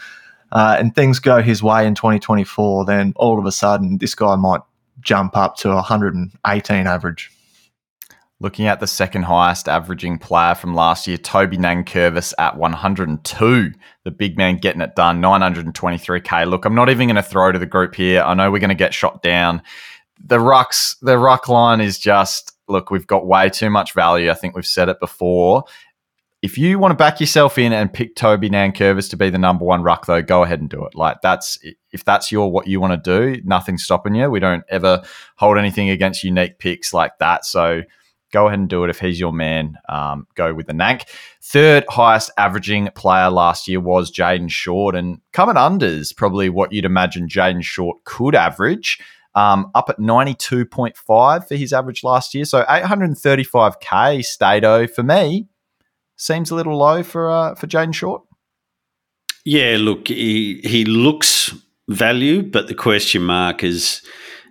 uh, 0.52 0.76
and 0.78 0.94
things 0.94 1.18
go 1.18 1.40
his 1.40 1.62
way 1.62 1.86
in 1.86 1.94
2024, 1.94 2.84
then 2.84 3.12
all 3.16 3.38
of 3.38 3.46
a 3.46 3.52
sudden 3.52 3.98
this 3.98 4.14
guy 4.14 4.36
might 4.36 4.60
jump 5.02 5.36
up 5.36 5.56
to 5.58 5.68
118 5.68 6.86
average. 6.86 7.30
Looking 8.40 8.66
at 8.66 8.80
the 8.80 8.88
second 8.88 9.22
highest 9.22 9.68
averaging 9.68 10.18
player 10.18 10.56
from 10.56 10.74
last 10.74 11.06
year, 11.06 11.16
Toby 11.16 11.56
Nankervis 11.56 12.34
at 12.38 12.56
102. 12.56 13.72
The 14.02 14.10
big 14.10 14.36
man 14.36 14.56
getting 14.56 14.80
it 14.80 14.96
done, 14.96 15.22
923k. 15.22 16.48
Look, 16.48 16.64
I'm 16.64 16.74
not 16.74 16.88
even 16.88 17.06
going 17.06 17.14
to 17.14 17.22
throw 17.22 17.52
to 17.52 17.58
the 17.58 17.66
group 17.66 17.94
here. 17.94 18.22
I 18.22 18.34
know 18.34 18.50
we're 18.50 18.58
going 18.58 18.70
to 18.70 18.74
get 18.74 18.94
shot 18.94 19.22
down. 19.22 19.62
The 20.24 20.38
rucks, 20.38 20.96
the 21.02 21.18
ruck 21.18 21.48
line 21.48 21.80
is 21.80 22.00
just 22.00 22.52
look. 22.68 22.90
We've 22.90 23.06
got 23.06 23.26
way 23.26 23.48
too 23.48 23.70
much 23.70 23.94
value. 23.94 24.28
I 24.28 24.34
think 24.34 24.56
we've 24.56 24.66
said 24.66 24.88
it 24.88 24.98
before. 24.98 25.62
If 26.42 26.58
you 26.58 26.80
want 26.80 26.90
to 26.90 26.96
back 26.96 27.20
yourself 27.20 27.56
in 27.56 27.72
and 27.72 27.92
pick 27.92 28.16
Toby 28.16 28.50
Nankervis 28.50 29.08
to 29.10 29.16
be 29.16 29.30
the 29.30 29.38
number 29.38 29.64
one 29.64 29.84
ruck, 29.84 30.06
though, 30.06 30.22
go 30.22 30.42
ahead 30.42 30.60
and 30.60 30.68
do 30.68 30.84
it. 30.84 30.96
Like 30.96 31.18
that's 31.22 31.56
if 31.92 32.04
that's 32.04 32.32
your 32.32 32.50
what 32.50 32.66
you 32.66 32.80
want 32.80 33.04
to 33.04 33.36
do, 33.36 33.40
nothing's 33.44 33.84
stopping 33.84 34.16
you. 34.16 34.28
We 34.28 34.40
don't 34.40 34.64
ever 34.68 35.02
hold 35.36 35.56
anything 35.56 35.88
against 35.88 36.24
unique 36.24 36.58
picks 36.58 36.92
like 36.92 37.16
that. 37.18 37.44
So 37.44 37.82
go 38.32 38.48
ahead 38.48 38.58
and 38.58 38.68
do 38.68 38.82
it. 38.82 38.90
If 38.90 38.98
he's 38.98 39.20
your 39.20 39.32
man, 39.32 39.76
um, 39.88 40.26
go 40.34 40.52
with 40.52 40.66
the 40.66 40.72
Nank. 40.72 41.04
Third 41.40 41.84
highest 41.88 42.32
averaging 42.36 42.88
player 42.96 43.30
last 43.30 43.68
year 43.68 43.78
was 43.78 44.10
Jayden 44.10 44.50
Short, 44.50 44.96
and 44.96 45.20
coming 45.32 45.54
unders 45.54 46.16
probably 46.16 46.48
what 46.48 46.72
you'd 46.72 46.84
imagine 46.84 47.28
Jayden 47.28 47.62
Short 47.62 48.02
could 48.02 48.34
average. 48.34 48.98
Um, 49.34 49.70
up 49.74 49.88
at 49.88 49.98
92.5 49.98 51.48
for 51.48 51.54
his 51.54 51.72
average 51.72 52.04
last 52.04 52.34
year. 52.34 52.44
So 52.44 52.64
835k 52.64 54.22
Stato 54.22 54.86
for 54.86 55.02
me 55.02 55.48
seems 56.22 56.50
a 56.50 56.54
little 56.54 56.76
low 56.76 57.02
for 57.02 57.30
uh, 57.30 57.54
for 57.54 57.66
Jayden 57.66 57.94
Short. 57.94 58.22
Yeah, 59.44 59.76
look, 59.78 60.08
he 60.08 60.60
he 60.64 60.84
looks 60.84 61.54
value, 61.88 62.42
but 62.42 62.68
the 62.68 62.74
question 62.74 63.22
mark 63.22 63.64
is 63.64 64.02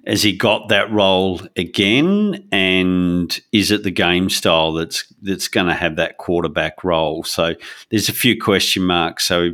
has 0.06 0.24
he 0.24 0.36
got 0.36 0.70
that 0.70 0.92
role 0.92 1.42
again? 1.56 2.48
And 2.52 3.40
is 3.52 3.72
it 3.72 3.84
the 3.84 3.92
game 3.92 4.30
style 4.30 4.74
that's 4.74 5.12
that's 5.22 5.48
going 5.48 5.68
to 5.68 5.74
have 5.74 5.96
that 5.96 6.18
quarterback 6.18 6.84
role? 6.84 7.24
So 7.24 7.56
there's 7.90 8.10
a 8.10 8.14
few 8.14 8.40
question 8.40 8.84
marks. 8.84 9.26
So 9.26 9.52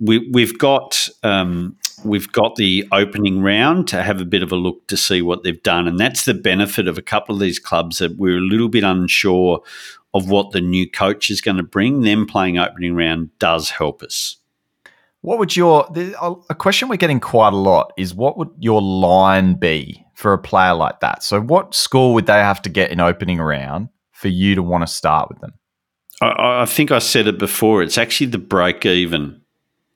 we, 0.00 0.28
we've 0.32 0.58
got 0.58 1.08
um, 1.22 1.76
we've 2.04 2.32
got 2.32 2.56
the 2.56 2.88
opening 2.92 3.42
round 3.42 3.88
to 3.88 4.02
have 4.02 4.20
a 4.20 4.24
bit 4.24 4.42
of 4.42 4.52
a 4.52 4.56
look 4.56 4.86
to 4.86 4.96
see 4.96 5.22
what 5.22 5.44
they've 5.44 5.62
done. 5.62 5.86
And 5.86 6.00
that's 6.00 6.24
the 6.24 6.34
benefit 6.34 6.88
of 6.88 6.96
a 6.98 7.02
couple 7.02 7.34
of 7.34 7.40
these 7.40 7.58
clubs 7.58 7.98
that 7.98 8.16
we're 8.16 8.38
a 8.38 8.40
little 8.40 8.68
bit 8.70 8.84
unsure 8.84 9.62
of 10.14 10.28
what 10.28 10.50
the 10.50 10.60
new 10.60 10.90
coach 10.90 11.30
is 11.30 11.40
going 11.40 11.56
to 11.56 11.62
bring, 11.62 12.00
them 12.02 12.26
playing 12.26 12.58
opening 12.58 12.94
round 12.94 13.30
does 13.38 13.70
help 13.70 14.02
us. 14.02 14.36
What 15.22 15.38
would 15.38 15.54
your 15.54 15.86
a 16.48 16.54
question 16.54 16.88
we're 16.88 16.96
getting 16.96 17.20
quite 17.20 17.52
a 17.52 17.56
lot 17.56 17.92
is 17.98 18.14
what 18.14 18.38
would 18.38 18.50
your 18.58 18.80
line 18.80 19.54
be 19.54 20.02
for 20.14 20.32
a 20.32 20.38
player 20.38 20.72
like 20.72 21.00
that? 21.00 21.22
So 21.22 21.40
what 21.40 21.74
score 21.74 22.14
would 22.14 22.26
they 22.26 22.38
have 22.38 22.62
to 22.62 22.70
get 22.70 22.90
in 22.90 23.00
opening 23.00 23.38
round 23.38 23.90
for 24.12 24.28
you 24.28 24.54
to 24.54 24.62
want 24.62 24.82
to 24.82 24.86
start 24.86 25.28
with 25.28 25.40
them? 25.40 25.52
I, 26.22 26.62
I 26.62 26.64
think 26.64 26.90
I 26.90 27.00
said 27.00 27.26
it 27.26 27.38
before. 27.38 27.82
It's 27.82 27.98
actually 27.98 28.28
the 28.28 28.38
break 28.38 28.86
even 28.86 29.39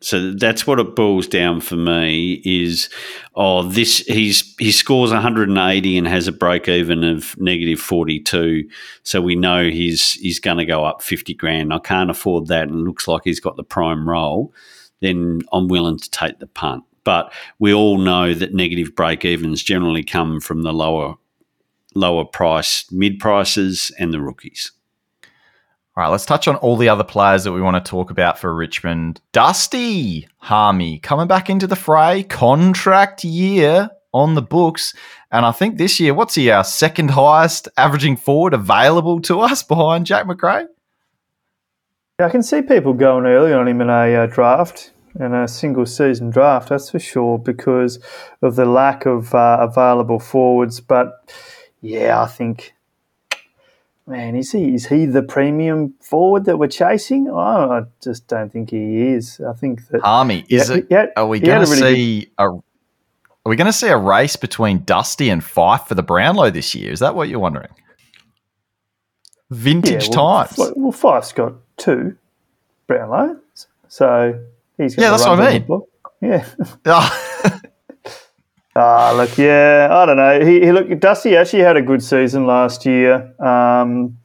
so 0.04 0.32
that's 0.32 0.66
what 0.66 0.78
it 0.78 0.94
boils 0.94 1.26
down 1.26 1.60
for 1.60 1.76
me 1.76 2.42
is 2.44 2.88
oh 3.34 3.62
this 3.62 3.98
he's 4.00 4.54
he 4.58 4.70
scores 4.70 5.10
180 5.10 5.98
and 5.98 6.06
has 6.06 6.28
a 6.28 6.32
break 6.32 6.68
even 6.68 7.02
of 7.02 7.38
negative 7.40 7.80
42 7.80 8.68
so 9.02 9.20
we 9.20 9.34
know 9.34 9.70
he's 9.70 10.12
he's 10.12 10.40
going 10.40 10.58
to 10.58 10.64
go 10.64 10.84
up 10.84 11.02
50 11.02 11.34
grand. 11.34 11.72
I 11.72 11.78
can't 11.78 12.10
afford 12.10 12.48
that 12.48 12.68
and 12.68 12.84
looks 12.84 13.06
like 13.06 13.22
he's 13.24 13.40
got 13.40 13.56
the 13.56 13.64
prime 13.64 14.08
role. 14.08 14.52
Then 15.00 15.42
I'm 15.52 15.68
willing 15.68 15.98
to 15.98 16.10
take 16.10 16.38
the 16.38 16.46
punt. 16.46 16.84
But 17.04 17.32
we 17.58 17.74
all 17.74 17.98
know 17.98 18.32
that 18.32 18.54
negative 18.54 18.96
break 18.96 19.24
evens 19.24 19.62
generally 19.62 20.02
come 20.02 20.40
from 20.40 20.62
the 20.62 20.72
lower 20.72 21.16
lower 21.94 22.24
price 22.24 22.90
mid 22.90 23.20
prices 23.20 23.92
and 23.98 24.12
the 24.12 24.20
rookies 24.20 24.72
all 25.96 26.02
right, 26.02 26.08
let's 26.08 26.26
touch 26.26 26.48
on 26.48 26.56
all 26.56 26.76
the 26.76 26.88
other 26.88 27.04
players 27.04 27.44
that 27.44 27.52
we 27.52 27.62
want 27.62 27.82
to 27.82 27.90
talk 27.90 28.10
about 28.10 28.36
for 28.36 28.52
Richmond. 28.52 29.20
Dusty 29.30 30.26
Harmey 30.38 30.98
coming 30.98 31.28
back 31.28 31.48
into 31.48 31.68
the 31.68 31.76
fray, 31.76 32.24
contract 32.24 33.22
year 33.22 33.90
on 34.12 34.34
the 34.34 34.42
books. 34.42 34.92
And 35.30 35.46
I 35.46 35.52
think 35.52 35.78
this 35.78 36.00
year, 36.00 36.12
what's 36.12 36.34
he, 36.34 36.50
our 36.50 36.64
second 36.64 37.12
highest 37.12 37.68
averaging 37.76 38.16
forward 38.16 38.54
available 38.54 39.20
to 39.22 39.40
us 39.40 39.62
behind 39.68 40.06
Jack 40.06 40.26
Macrae? 40.26 40.66
Yeah, 42.18 42.26
I 42.26 42.30
can 42.30 42.42
see 42.42 42.60
people 42.62 42.92
going 42.92 43.26
early 43.26 43.52
on 43.52 43.68
him 43.68 43.80
in 43.80 43.88
a 43.88 44.16
uh, 44.16 44.26
draft, 44.26 44.92
in 45.20 45.32
a 45.32 45.46
single 45.46 45.86
season 45.86 46.30
draft, 46.30 46.70
that's 46.70 46.90
for 46.90 46.98
sure, 46.98 47.38
because 47.38 48.00
of 48.42 48.56
the 48.56 48.64
lack 48.64 49.06
of 49.06 49.32
uh, 49.32 49.58
available 49.60 50.18
forwards. 50.18 50.80
But 50.80 51.32
yeah, 51.80 52.20
I 52.20 52.26
think 52.26 52.73
man, 54.06 54.36
is 54.36 54.52
he 54.52 54.74
is 54.74 54.86
he 54.86 55.06
the 55.06 55.22
premium 55.22 55.94
forward 56.00 56.44
that 56.44 56.58
we're 56.58 56.68
chasing? 56.68 57.28
Oh, 57.28 57.36
I 57.36 57.82
just 58.02 58.26
don't 58.26 58.50
think 58.50 58.70
he 58.70 59.08
is. 59.08 59.40
I 59.40 59.52
think 59.52 59.88
that 59.88 60.00
Army 60.04 60.44
is 60.48 60.70
yeah, 60.70 60.76
it? 60.76 60.86
Yeah, 60.90 61.06
are 61.16 61.26
we 61.26 61.40
going 61.40 61.64
to 61.64 61.70
really 61.70 61.94
see 61.94 62.20
good... 62.20 62.30
a? 62.38 62.42
Are 63.46 63.50
we 63.50 63.56
going 63.56 63.66
to 63.66 63.74
see 63.74 63.88
a 63.88 63.96
race 63.98 64.36
between 64.36 64.84
Dusty 64.84 65.28
and 65.28 65.42
Fyfe 65.42 65.86
for 65.86 65.94
the 65.94 66.02
Brownlow 66.02 66.48
this 66.48 66.74
year? 66.74 66.90
Is 66.90 67.00
that 67.00 67.14
what 67.14 67.28
you're 67.28 67.40
wondering? 67.40 67.68
Vintage 69.50 70.08
yeah, 70.08 70.16
well, 70.16 70.44
times. 70.46 70.72
Well, 70.76 70.92
Fyfe's 70.92 71.32
got 71.32 71.52
two 71.76 72.16
Brownlows, 72.88 73.66
so 73.88 74.40
he's 74.78 74.96
yeah. 74.96 75.10
That's 75.10 75.26
what 75.26 75.40
I 75.40 75.58
mean. 75.58 75.82
Yeah. 76.22 76.48
Ah, 78.76 79.10
uh, 79.10 79.14
look, 79.14 79.38
yeah, 79.38 79.88
I 79.88 80.04
don't 80.04 80.16
know. 80.16 80.44
He, 80.44 80.60
he 80.60 80.72
look, 80.72 80.98
Dusty 80.98 81.36
actually 81.36 81.62
had 81.62 81.76
a 81.76 81.82
good 81.82 82.02
season 82.02 82.44
last 82.44 82.84
year, 82.84 83.32
um, 83.40 84.18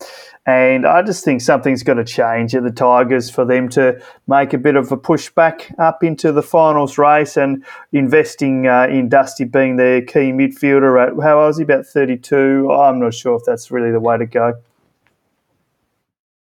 and 0.47 0.87
I 0.87 1.03
just 1.03 1.23
think 1.23 1.41
something's 1.41 1.83
got 1.83 1.95
to 1.95 2.03
change 2.03 2.55
at 2.55 2.63
the 2.63 2.71
Tigers 2.71 3.29
for 3.29 3.45
them 3.45 3.69
to 3.69 4.01
make 4.27 4.53
a 4.53 4.57
bit 4.57 4.75
of 4.75 4.91
a 4.91 4.97
push 4.97 5.29
back 5.29 5.71
up 5.77 6.03
into 6.03 6.31
the 6.31 6.41
finals 6.41 6.97
race 6.97 7.37
and 7.37 7.63
investing 7.91 8.65
uh, 8.65 8.87
in 8.89 9.07
Dusty 9.07 9.43
being 9.43 9.75
their 9.77 10.01
key 10.01 10.31
midfielder 10.31 10.99
at 10.99 11.23
how 11.23 11.41
old 11.41 11.51
is 11.51 11.57
he? 11.57 11.63
About 11.63 11.85
thirty-two. 11.85 12.71
I'm 12.71 12.99
not 12.99 13.13
sure 13.13 13.35
if 13.35 13.43
that's 13.45 13.69
really 13.69 13.91
the 13.91 13.99
way 13.99 14.17
to 14.17 14.25
go. 14.25 14.55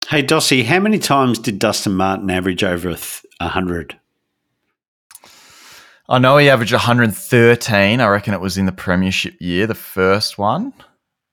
Hey, 0.08 0.24
Dossie, 0.24 0.64
how 0.64 0.80
many 0.80 0.98
times 0.98 1.38
did 1.38 1.60
Dustin 1.60 1.94
Martin 1.94 2.28
average 2.28 2.64
over 2.64 2.96
a 3.38 3.48
hundred? 3.48 4.00
I 6.08 6.18
know 6.18 6.36
he 6.36 6.50
averaged 6.50 6.72
113. 6.72 8.00
I 8.00 8.06
reckon 8.08 8.34
it 8.34 8.40
was 8.40 8.58
in 8.58 8.66
the 8.66 8.72
premiership 8.72 9.36
year, 9.40 9.66
the 9.66 9.74
first 9.74 10.36
one. 10.36 10.72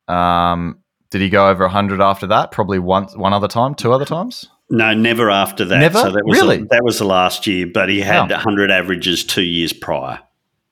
Um, 0.07 0.79
did 1.09 1.21
he 1.21 1.29
go 1.29 1.49
over 1.49 1.63
100 1.65 2.01
after 2.01 2.27
that? 2.27 2.51
Probably 2.51 2.79
one 2.79 3.05
one 3.15 3.33
other 3.33 3.49
time, 3.49 3.75
two 3.75 3.91
other 3.91 4.05
times. 4.05 4.47
No, 4.69 4.93
never 4.93 5.29
after 5.29 5.65
that. 5.65 5.77
Never. 5.79 5.99
So 5.99 6.11
that 6.11 6.25
was 6.25 6.39
really? 6.39 6.61
A, 6.61 6.65
that 6.65 6.83
was 6.83 6.99
the 6.99 7.05
last 7.05 7.45
year, 7.45 7.67
but 7.67 7.89
he 7.89 7.99
had 7.99 8.29
100 8.29 8.71
averages 8.71 9.25
two 9.25 9.43
years 9.43 9.73
prior. 9.73 10.19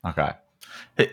Okay. 0.07 0.31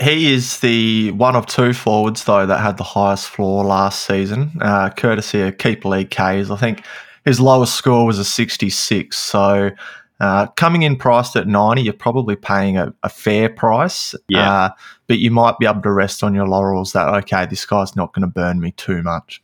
He 0.00 0.32
is 0.32 0.60
the 0.60 1.10
one 1.12 1.36
of 1.36 1.46
two 1.46 1.72
forwards 1.72 2.24
though 2.24 2.46
that 2.46 2.58
had 2.58 2.76
the 2.76 2.84
highest 2.84 3.28
floor 3.28 3.64
last 3.64 4.04
season, 4.06 4.52
uh, 4.60 4.90
courtesy 4.90 5.42
of 5.42 5.58
Keep 5.58 5.84
League 5.84 6.10
K's. 6.10 6.50
I 6.50 6.56
think 6.56 6.84
his 7.24 7.40
lowest 7.40 7.74
score 7.74 8.06
was 8.06 8.20
a 8.20 8.24
66. 8.24 9.16
So 9.16 9.70
uh, 10.18 10.46
coming 10.48 10.82
in 10.82 10.96
priced 10.96 11.36
at 11.36 11.46
90, 11.46 11.82
you're 11.82 11.92
probably 11.92 12.36
paying 12.36 12.78
a, 12.78 12.94
a 13.02 13.08
fair 13.08 13.48
price. 13.48 14.14
Yeah. 14.28 14.50
Uh, 14.50 14.70
but 15.06 15.18
you 15.18 15.30
might 15.30 15.58
be 15.58 15.66
able 15.66 15.82
to 15.82 15.92
rest 15.92 16.24
on 16.24 16.34
your 16.34 16.48
laurels 16.48 16.92
that, 16.92 17.08
okay, 17.22 17.46
this 17.46 17.66
guy's 17.66 17.94
not 17.94 18.14
going 18.14 18.22
to 18.22 18.32
burn 18.32 18.60
me 18.60 18.72
too 18.72 19.02
much. 19.02 19.42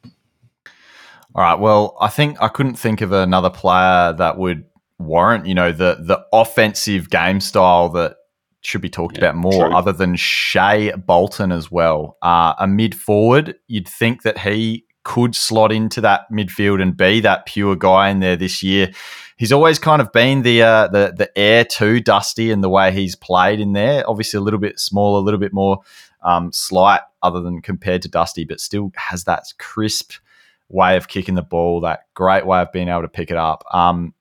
All 1.34 1.42
right. 1.42 1.58
Well, 1.58 1.96
I 2.00 2.08
think 2.08 2.40
I 2.40 2.48
couldn't 2.48 2.74
think 2.76 3.00
of 3.00 3.12
another 3.12 3.50
player 3.50 4.12
that 4.14 4.38
would 4.38 4.64
warrant, 4.98 5.46
you 5.46 5.54
know, 5.54 5.72
the 5.72 5.96
the 6.00 6.24
offensive 6.32 7.10
game 7.10 7.40
style 7.40 7.88
that 7.90 8.16
should 8.60 8.80
be 8.80 8.90
talked 8.90 9.18
yeah, 9.18 9.24
about 9.24 9.36
more, 9.36 9.68
true. 9.68 9.74
other 9.74 9.92
than 9.92 10.14
Shai 10.14 10.92
Bolton 10.92 11.50
as 11.50 11.70
well. 11.70 12.16
Uh, 12.22 12.54
a 12.58 12.66
mid 12.66 12.94
forward, 12.94 13.56
you'd 13.66 13.88
think 13.88 14.22
that 14.22 14.38
he 14.38 14.84
could 15.04 15.34
slot 15.34 15.72
into 15.72 16.00
that 16.00 16.30
midfield 16.30 16.80
and 16.80 16.96
be 16.96 17.20
that 17.20 17.46
pure 17.46 17.74
guy 17.74 18.08
in 18.08 18.20
there 18.20 18.36
this 18.36 18.62
year 18.62 18.92
he's 19.42 19.50
always 19.50 19.76
kind 19.80 20.00
of 20.00 20.12
been 20.12 20.42
the 20.42 20.62
uh, 20.62 20.86
the 20.86 21.12
the 21.16 21.36
heir 21.36 21.64
to 21.64 21.98
Dusty 21.98 22.52
and 22.52 22.62
the 22.62 22.68
way 22.68 22.92
he's 22.92 23.16
played 23.16 23.58
in 23.58 23.72
there. 23.72 24.08
Obviously, 24.08 24.38
a 24.38 24.40
little 24.40 24.60
bit 24.60 24.78
smaller, 24.78 25.18
a 25.18 25.22
little 25.22 25.40
bit 25.40 25.52
more 25.52 25.80
um, 26.22 26.52
slight, 26.52 27.00
other 27.24 27.40
than 27.40 27.60
compared 27.60 28.02
to 28.02 28.08
Dusty, 28.08 28.44
but 28.44 28.60
still 28.60 28.92
has 28.94 29.24
that 29.24 29.46
crisp 29.58 30.12
way 30.68 30.96
of 30.96 31.08
kicking 31.08 31.34
the 31.34 31.42
ball, 31.42 31.80
that 31.80 32.02
great 32.14 32.46
way 32.46 32.60
of 32.62 32.70
being 32.70 32.86
able 32.86 33.02
to 33.02 33.08
pick 33.08 33.32
it 33.32 33.36
up. 33.36 33.64
Um, 33.72 34.14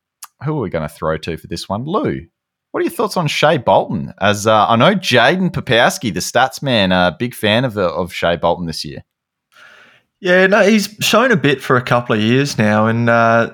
who 0.43 0.57
are 0.57 0.61
we 0.61 0.71
going 0.71 0.89
to 0.89 0.93
throw 0.93 1.17
to 1.17 1.37
for 1.37 1.45
this 1.45 1.69
one, 1.69 1.85
Lou? 1.85 2.25
What 2.71 2.79
are 2.79 2.83
your 2.83 2.91
thoughts 2.91 3.15
on 3.15 3.27
Shai 3.27 3.59
Bolton? 3.59 4.15
As 4.19 4.47
uh, 4.47 4.65
I 4.67 4.75
know, 4.75 4.95
Jaden 4.95 5.51
Popowski, 5.51 6.11
the 6.11 6.19
stats 6.19 6.63
man, 6.63 6.91
a 6.91 7.15
big 7.17 7.35
fan 7.35 7.63
of 7.63 7.77
of 7.77 8.11
Shai 8.11 8.37
Bolton 8.37 8.65
this 8.65 8.83
year. 8.83 9.03
Yeah, 10.19 10.47
no, 10.47 10.61
he's 10.63 10.95
shown 10.99 11.31
a 11.31 11.37
bit 11.37 11.61
for 11.61 11.77
a 11.77 11.81
couple 11.83 12.15
of 12.15 12.21
years 12.23 12.57
now, 12.57 12.87
and 12.87 13.07
uh, 13.07 13.53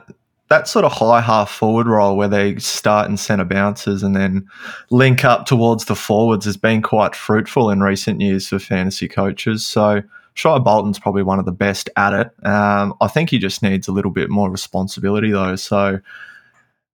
that 0.49 0.67
sort 0.67 0.85
of 0.85 0.93
high 0.93 1.21
half 1.21 1.49
forward 1.49 1.87
role 1.87 2.15
where 2.15 2.27
they 2.27 2.55
start 2.57 3.09
in 3.09 3.17
centre 3.17 3.45
bounces 3.45 4.03
and 4.03 4.15
then 4.15 4.47
link 4.89 5.25
up 5.25 5.45
towards 5.45 5.85
the 5.85 5.95
forwards 5.95 6.45
has 6.45 6.57
been 6.57 6.81
quite 6.81 7.15
fruitful 7.15 7.69
in 7.69 7.81
recent 7.81 8.21
years 8.21 8.47
for 8.47 8.59
fantasy 8.59 9.07
coaches. 9.07 9.65
So 9.65 10.01
Shai 10.35 10.59
Bolton's 10.59 10.99
probably 10.99 11.23
one 11.23 11.39
of 11.39 11.45
the 11.45 11.51
best 11.51 11.89
at 11.97 12.13
it. 12.13 12.45
Um, 12.45 12.93
I 13.01 13.07
think 13.07 13.29
he 13.29 13.39
just 13.39 13.61
needs 13.61 13.87
a 13.87 13.91
little 13.91 14.11
bit 14.11 14.29
more 14.29 14.49
responsibility 14.49 15.31
though. 15.31 15.57
So 15.57 15.99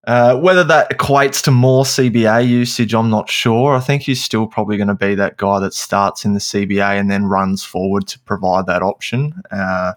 uh, 0.06 0.36
whether 0.38 0.64
that 0.64 0.90
equates 0.90 1.42
to 1.44 1.52
more 1.52 1.84
CBA 1.84 2.48
usage, 2.48 2.94
I'm 2.94 3.10
not 3.10 3.30
sure. 3.30 3.76
I 3.76 3.80
think 3.80 4.02
he's 4.02 4.24
still 4.24 4.48
probably 4.48 4.78
going 4.78 4.88
to 4.88 4.96
be 4.96 5.16
that 5.16 5.38
guy 5.38 5.60
that 5.60 5.74
starts 5.74 6.26
in 6.26 6.34
the 6.34 6.40
CBA 6.40 7.00
and 7.00 7.10
then 7.10 7.26
runs 7.26 7.64
forward 7.64 8.08
to 8.08 8.20
provide 8.22 8.66
that 8.66 8.82
option. 8.82 9.42
Uh, 9.52 9.94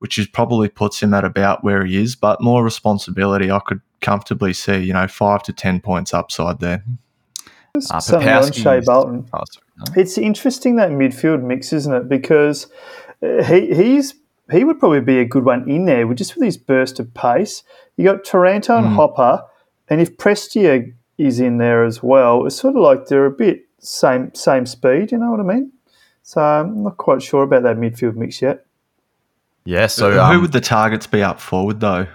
which 0.00 0.18
is 0.18 0.26
probably 0.26 0.68
puts 0.68 1.02
him 1.02 1.14
at 1.14 1.24
about 1.24 1.62
where 1.64 1.84
he 1.86 1.96
is. 1.96 2.16
But 2.16 2.42
more 2.42 2.62
responsibility, 2.64 3.50
I 3.50 3.60
could 3.60 3.80
comfortably 4.00 4.52
see, 4.52 4.78
you 4.78 4.92
know, 4.92 5.06
five 5.06 5.42
to 5.44 5.52
ten 5.52 5.80
points 5.80 6.12
upside 6.12 6.60
there. 6.60 6.84
Uh, 7.74 7.80
Something 7.80 8.28
on 8.28 8.42
Papowski's- 8.42 8.62
Shai 8.62 8.80
Bolton. 8.80 9.26
Oh, 9.32 9.42
sorry, 9.50 9.64
no. 9.78 9.84
It's 10.02 10.18
interesting 10.18 10.76
that 10.76 10.90
midfield 10.90 11.42
mix, 11.42 11.72
isn't 11.72 11.94
it? 11.94 12.08
Because 12.08 12.66
uh, 13.22 13.42
he 13.44 13.74
he's 13.74 14.14
he 14.50 14.64
would 14.64 14.80
probably 14.80 15.00
be 15.00 15.20
a 15.20 15.24
good 15.24 15.44
one 15.44 15.70
in 15.70 15.84
there 15.84 16.06
with 16.06 16.18
just 16.18 16.34
with 16.34 16.44
his 16.44 16.56
burst 16.56 16.98
of 16.98 17.14
pace. 17.14 17.62
You 17.96 18.04
got 18.04 18.24
Taranto 18.24 18.76
and 18.76 18.88
Hopper, 18.96 19.44
and 19.88 20.00
if 20.00 20.16
Prestia 20.16 20.92
is 21.18 21.38
in 21.38 21.58
there 21.58 21.84
as 21.84 22.02
well, 22.02 22.46
it's 22.46 22.56
sort 22.56 22.74
of 22.74 22.82
like 22.82 23.06
they're 23.06 23.26
a 23.26 23.30
bit 23.30 23.66
same 23.78 24.34
same 24.34 24.66
speed. 24.66 25.12
You 25.12 25.18
know 25.18 25.30
what 25.30 25.40
I 25.40 25.44
mean? 25.44 25.72
So 26.22 26.40
I'm 26.40 26.82
not 26.82 26.96
quite 26.96 27.22
sure 27.22 27.42
about 27.44 27.62
that 27.62 27.76
midfield 27.76 28.16
mix 28.16 28.42
yet. 28.42 28.66
Yeah, 29.70 29.86
so 29.86 30.10
who 30.10 30.18
um, 30.18 30.40
would 30.42 30.50
the 30.50 30.60
targets 30.60 31.06
be 31.06 31.22
up 31.22 31.38
forward 31.40 31.78
though? 31.78 32.08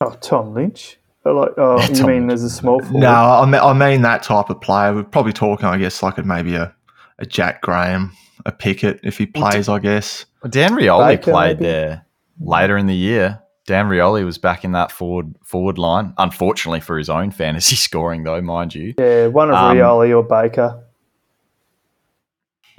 Oh, 0.00 0.16
Tom 0.20 0.52
Lynch. 0.52 0.98
I 1.24 1.30
Like, 1.30 1.50
oh, 1.56 1.78
Yeah, 1.78 1.88
you 1.88 1.94
Tom 1.94 2.06
mean 2.10 2.20
Lynch. 2.26 2.32
as 2.32 2.42
a 2.42 2.50
small 2.50 2.80
forward? 2.80 3.02
No, 3.02 3.12
I 3.12 3.46
mean, 3.46 3.60
I 3.60 3.72
mean 3.72 4.02
that 4.02 4.24
type 4.24 4.50
of 4.50 4.60
player. 4.60 4.92
We're 4.92 5.04
probably 5.04 5.32
talking, 5.32 5.66
I 5.66 5.78
guess, 5.78 6.02
like 6.02 6.18
a, 6.18 6.24
maybe 6.24 6.56
a, 6.56 6.74
a 7.20 7.26
Jack 7.26 7.62
Graham, 7.62 8.16
a 8.44 8.50
Pickett 8.50 8.98
if 9.04 9.16
he 9.16 9.26
plays, 9.26 9.68
I 9.68 9.78
guess. 9.78 10.26
Dan 10.48 10.72
Rioli 10.72 11.06
Baker, 11.18 11.30
played 11.30 11.60
maybe? 11.60 11.70
there 11.70 12.06
later 12.40 12.76
in 12.76 12.86
the 12.86 12.96
year. 12.96 13.40
Dan 13.66 13.86
Rioli 13.86 14.24
was 14.24 14.36
back 14.38 14.64
in 14.64 14.72
that 14.72 14.90
forward 14.90 15.36
forward 15.44 15.78
line. 15.78 16.14
Unfortunately 16.18 16.80
for 16.80 16.98
his 16.98 17.08
own 17.08 17.30
fantasy 17.30 17.76
scoring, 17.86 18.24
though, 18.24 18.40
mind 18.40 18.74
you. 18.74 18.94
Yeah, 18.98 19.28
one 19.28 19.50
of 19.50 19.54
Um, 19.54 19.76
Rioli 19.76 20.16
or 20.16 20.24
Baker. 20.24 20.82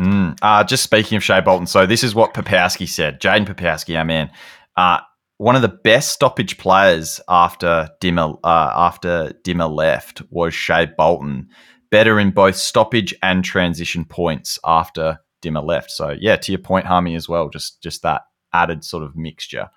Mm. 0.01 0.38
Uh, 0.41 0.63
just 0.63 0.84
speaking 0.84 1.15
of 1.15 1.24
Shai 1.24 1.41
Bolton, 1.41 1.67
so 1.67 1.86
this 1.86 2.03
is 2.03 2.15
what 2.15 2.34
Papowski 2.34 2.88
said. 2.88 3.22
Jaden 3.22 3.46
Papowski, 3.46 3.96
our 3.96 4.03
man, 4.03 4.31
uh, 4.75 5.00
one 5.38 5.55
of 5.55 5.62
the 5.62 5.67
best 5.67 6.12
stoppage 6.12 6.58
players 6.58 7.20
after 7.29 7.89
Dimma 8.01 8.39
uh, 8.43 8.72
after 8.75 9.34
Dimma 9.43 9.72
left 9.72 10.24
was 10.31 10.53
Shai 10.53 10.88
Bolton. 10.88 11.50
Better 11.91 12.20
in 12.20 12.31
both 12.31 12.55
stoppage 12.55 13.13
and 13.22 13.43
transition 13.43 14.05
points 14.05 14.58
after 14.65 15.20
Dimma 15.43 15.63
left. 15.63 15.91
So 15.91 16.15
yeah, 16.20 16.36
to 16.36 16.51
your 16.51 16.60
point, 16.60 16.88
Harmey 16.88 17.15
as 17.15 17.29
well. 17.29 17.50
Just 17.50 17.84
just 17.84 18.01
that 18.01 18.24
added 18.53 18.84
sort 18.84 19.03
of 19.03 19.15
mixture 19.15 19.70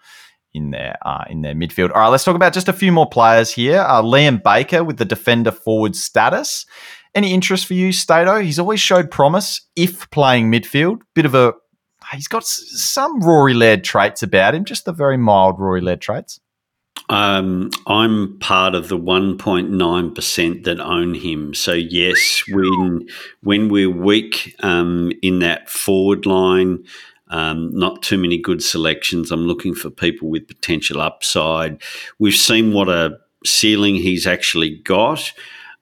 in 0.54 0.70
their 0.70 0.96
uh, 1.02 1.24
in 1.28 1.42
their 1.42 1.54
midfield. 1.54 1.90
All 1.94 2.00
right, 2.00 2.08
let's 2.08 2.24
talk 2.24 2.36
about 2.36 2.54
just 2.54 2.68
a 2.68 2.72
few 2.72 2.92
more 2.92 3.08
players 3.08 3.50
here. 3.50 3.80
Uh, 3.80 4.00
Liam 4.00 4.42
Baker 4.42 4.84
with 4.84 4.96
the 4.96 5.04
defender 5.04 5.50
forward 5.50 5.96
status. 5.96 6.64
Any 7.14 7.32
interest 7.32 7.66
for 7.66 7.74
you, 7.74 7.92
Stato? 7.92 8.40
He's 8.40 8.58
always 8.58 8.80
showed 8.80 9.10
promise 9.10 9.60
if 9.76 10.10
playing 10.10 10.50
midfield. 10.50 11.02
Bit 11.14 11.26
of 11.26 11.34
a 11.34 11.54
he's 12.12 12.28
got 12.28 12.44
some 12.44 13.20
Rory 13.20 13.54
Laird 13.54 13.84
traits 13.84 14.22
about 14.22 14.54
him, 14.54 14.64
just 14.64 14.84
the 14.84 14.92
very 14.92 15.16
mild 15.16 15.58
Rory 15.58 15.80
Laird 15.80 16.00
traits. 16.00 16.40
Um, 17.08 17.70
I'm 17.86 18.38
part 18.38 18.74
of 18.74 18.88
the 18.88 18.98
1.9% 18.98 20.64
that 20.64 20.80
own 20.80 21.14
him. 21.14 21.52
So 21.54 21.72
yes, 21.72 22.42
when 22.48 23.06
when 23.42 23.68
we're 23.68 23.90
weak 23.90 24.54
um, 24.60 25.12
in 25.22 25.40
that 25.40 25.68
forward 25.68 26.24
line, 26.24 26.84
um, 27.28 27.76
not 27.76 28.02
too 28.02 28.16
many 28.16 28.38
good 28.38 28.62
selections. 28.62 29.30
I'm 29.30 29.46
looking 29.46 29.74
for 29.74 29.90
people 29.90 30.30
with 30.30 30.48
potential 30.48 31.00
upside. 31.00 31.82
We've 32.18 32.34
seen 32.34 32.72
what 32.72 32.88
a 32.88 33.18
ceiling 33.44 33.96
he's 33.96 34.26
actually 34.26 34.70
got. 34.70 35.32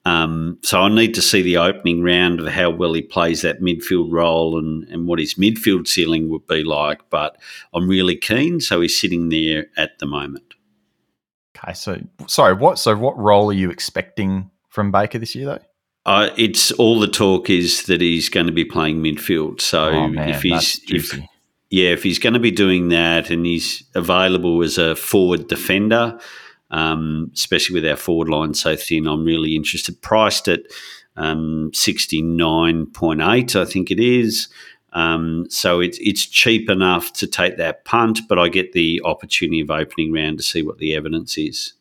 Um, 0.05 0.59
so 0.63 0.81
I 0.81 0.89
need 0.89 1.15
to 1.15 1.23
see 1.23 1.43
the 1.43 1.59
opening 1.59 2.03
round 2.03 2.41
of 2.41 2.49
how 2.49 2.71
well 2.71 2.93
he 2.93 3.03
plays 3.03 3.43
that 3.43 3.61
midfield 3.61 4.11
role 4.11 4.59
and, 4.59 4.85
and 4.89 5.07
what 5.07 5.21
his 5.21 5.35
midfield 5.35 5.87
ceiling 5.87 6.29
would 6.29 6.47
be 6.47 6.65
like. 6.65 7.09
But 7.09 7.37
I'm 7.73 7.89
really 7.89 8.17
keen. 8.17 8.61
So 8.61 8.81
he's 8.81 9.01
sitting 9.01 9.29
there 9.29 9.67
at 9.77 9.99
the 10.01 10.07
moment. 10.07 10.55
Okay, 11.57 11.75
so 11.75 12.01
sorry, 12.27 12.55
what? 12.55 12.79
So 12.79 12.97
what 12.97 13.17
role 13.17 13.51
are 13.51 13.55
you 13.55 13.71
expecting 13.71 14.51
from 14.69 14.91
Baker 14.91 15.19
this 15.19 15.35
year, 15.35 15.47
though? 15.47 15.59
Uh, 16.05 16.31
it's 16.37 16.73
all 16.73 16.99
the 16.99 17.07
talk 17.07 17.49
is 17.49 17.85
that 17.85 18.01
he's 18.01 18.29
going 18.29 18.47
to 18.47 18.53
be 18.53 18.65
playing 18.65 19.01
midfield. 19.03 19.61
So 19.61 19.91
oh 19.91 20.09
man, 20.09 20.31
if 20.31 20.43
he's 20.43 20.81
if, 20.89 21.17
yeah, 21.71 21.91
if 21.91 22.03
he's 22.03 22.19
going 22.19 22.33
to 22.33 22.41
be 22.41 22.51
doing 22.51 22.89
that 22.89 23.31
and 23.31 23.47
he's 23.47 23.85
available 23.95 24.63
as 24.63 24.79
a 24.79 24.97
forward 24.97 25.47
defender, 25.47 26.19
um, 26.73 27.31
especially 27.35 27.75
with 27.81 27.89
our 27.89 27.97
forward 27.97 28.29
line 28.29 28.55
so 28.55 28.75
thin, 28.75 29.07
I'm 29.07 29.25
really 29.25 29.55
interested. 29.55 30.01
Priced 30.03 30.49
at 30.49 30.61
um, 31.17 31.71
sixty 31.73 32.23
nine 32.23 32.87
point 32.87 33.21
eight, 33.23 33.55
I 33.55 33.65
think 33.65 33.91
it 33.91 34.01
is. 34.01 34.49
Um, 34.95 35.47
so 35.49 35.81
it's 35.81 35.99
it's 36.01 36.27
cheap 36.27 36.69
enough 36.69 37.13
to 37.15 37.27
take 37.27 37.57
that 37.59 37.85
punt, 37.85 38.21
but 38.29 38.39
I 38.39 38.49
get 38.49 38.73
the 38.73 39.01
opportunity 39.05 39.61
of 39.61 39.71
opening 39.71 40.13
round 40.13 40.39
to 40.39 40.45
see 40.45 40.63
what 40.63 40.79
the 40.79 40.95
evidence 40.95 41.39
is. 41.39 41.75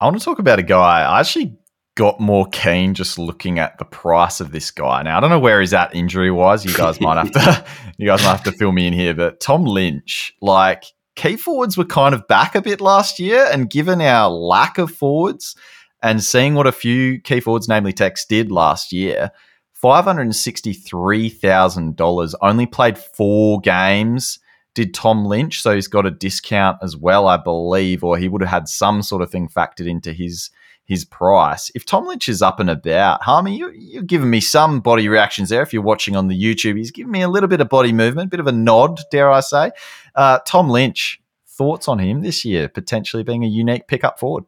I 0.00 0.06
want 0.06 0.18
to 0.18 0.24
talk 0.24 0.40
about 0.40 0.58
a 0.58 0.64
guy. 0.64 1.02
I 1.02 1.20
actually 1.20 1.56
got 1.94 2.18
more 2.18 2.46
keen 2.46 2.94
just 2.94 3.18
looking 3.18 3.58
at 3.58 3.78
the 3.78 3.84
price 3.84 4.40
of 4.40 4.50
this 4.50 4.70
guy. 4.70 5.02
Now 5.02 5.18
I 5.18 5.20
don't 5.20 5.30
know 5.30 5.38
where 5.38 5.60
he's 5.60 5.74
at 5.74 5.94
injury 5.94 6.30
wise. 6.30 6.64
You 6.64 6.74
guys 6.74 7.00
might 7.00 7.18
have 7.18 7.30
to 7.32 7.64
you 7.98 8.06
guys 8.06 8.22
might 8.22 8.30
have 8.30 8.44
to 8.44 8.52
fill 8.52 8.72
me 8.72 8.86
in 8.86 8.92
here, 8.92 9.14
but 9.14 9.40
Tom 9.40 9.64
Lynch, 9.64 10.34
like 10.40 10.84
key 11.14 11.36
forwards 11.36 11.76
were 11.76 11.84
kind 11.84 12.14
of 12.14 12.26
back 12.28 12.54
a 12.54 12.62
bit 12.62 12.80
last 12.80 13.18
year, 13.18 13.48
and 13.52 13.70
given 13.70 14.00
our 14.00 14.30
lack 14.30 14.78
of 14.78 14.90
forwards 14.90 15.56
and 16.02 16.22
seeing 16.22 16.54
what 16.54 16.66
a 16.66 16.72
few 16.72 17.20
key 17.20 17.40
forwards, 17.40 17.68
namely 17.68 17.92
Tex, 17.92 18.24
did 18.24 18.50
last 18.50 18.92
year, 18.92 19.30
five 19.72 20.04
hundred 20.04 20.22
and 20.22 20.36
sixty-three 20.36 21.28
thousand 21.28 21.96
dollars. 21.96 22.34
Only 22.40 22.66
played 22.66 22.98
four 22.98 23.60
games. 23.60 24.38
Did 24.74 24.94
Tom 24.94 25.26
Lynch, 25.26 25.60
so 25.60 25.74
he's 25.74 25.86
got 25.86 26.06
a 26.06 26.10
discount 26.10 26.78
as 26.80 26.96
well, 26.96 27.28
I 27.28 27.36
believe, 27.36 28.02
or 28.02 28.16
he 28.16 28.26
would 28.26 28.40
have 28.40 28.50
had 28.50 28.68
some 28.68 29.02
sort 29.02 29.20
of 29.20 29.30
thing 29.30 29.46
factored 29.48 29.86
into 29.86 30.14
his 30.14 30.48
his 30.92 31.04
price. 31.04 31.72
If 31.74 31.84
Tom 31.84 32.06
Lynch 32.06 32.28
is 32.28 32.42
up 32.42 32.60
and 32.60 32.70
about, 32.70 33.22
Harmey, 33.22 33.56
you, 33.56 33.72
you're 33.74 34.02
giving 34.02 34.30
me 34.30 34.40
some 34.40 34.80
body 34.80 35.08
reactions 35.08 35.48
there. 35.48 35.62
If 35.62 35.72
you're 35.72 35.82
watching 35.82 36.14
on 36.14 36.28
the 36.28 36.40
YouTube, 36.40 36.76
he's 36.76 36.92
giving 36.92 37.10
me 37.10 37.22
a 37.22 37.28
little 37.28 37.48
bit 37.48 37.60
of 37.60 37.68
body 37.68 37.92
movement, 37.92 38.28
a 38.28 38.30
bit 38.30 38.40
of 38.40 38.46
a 38.46 38.52
nod, 38.52 39.00
dare 39.10 39.30
I 39.30 39.40
say. 39.40 39.72
Uh, 40.14 40.38
Tom 40.46 40.68
Lynch, 40.68 41.20
thoughts 41.48 41.88
on 41.88 41.98
him 41.98 42.22
this 42.22 42.44
year, 42.44 42.68
potentially 42.68 43.22
being 43.22 43.44
a 43.44 43.48
unique 43.48 43.86
pickup 43.86 44.18
forward? 44.18 44.44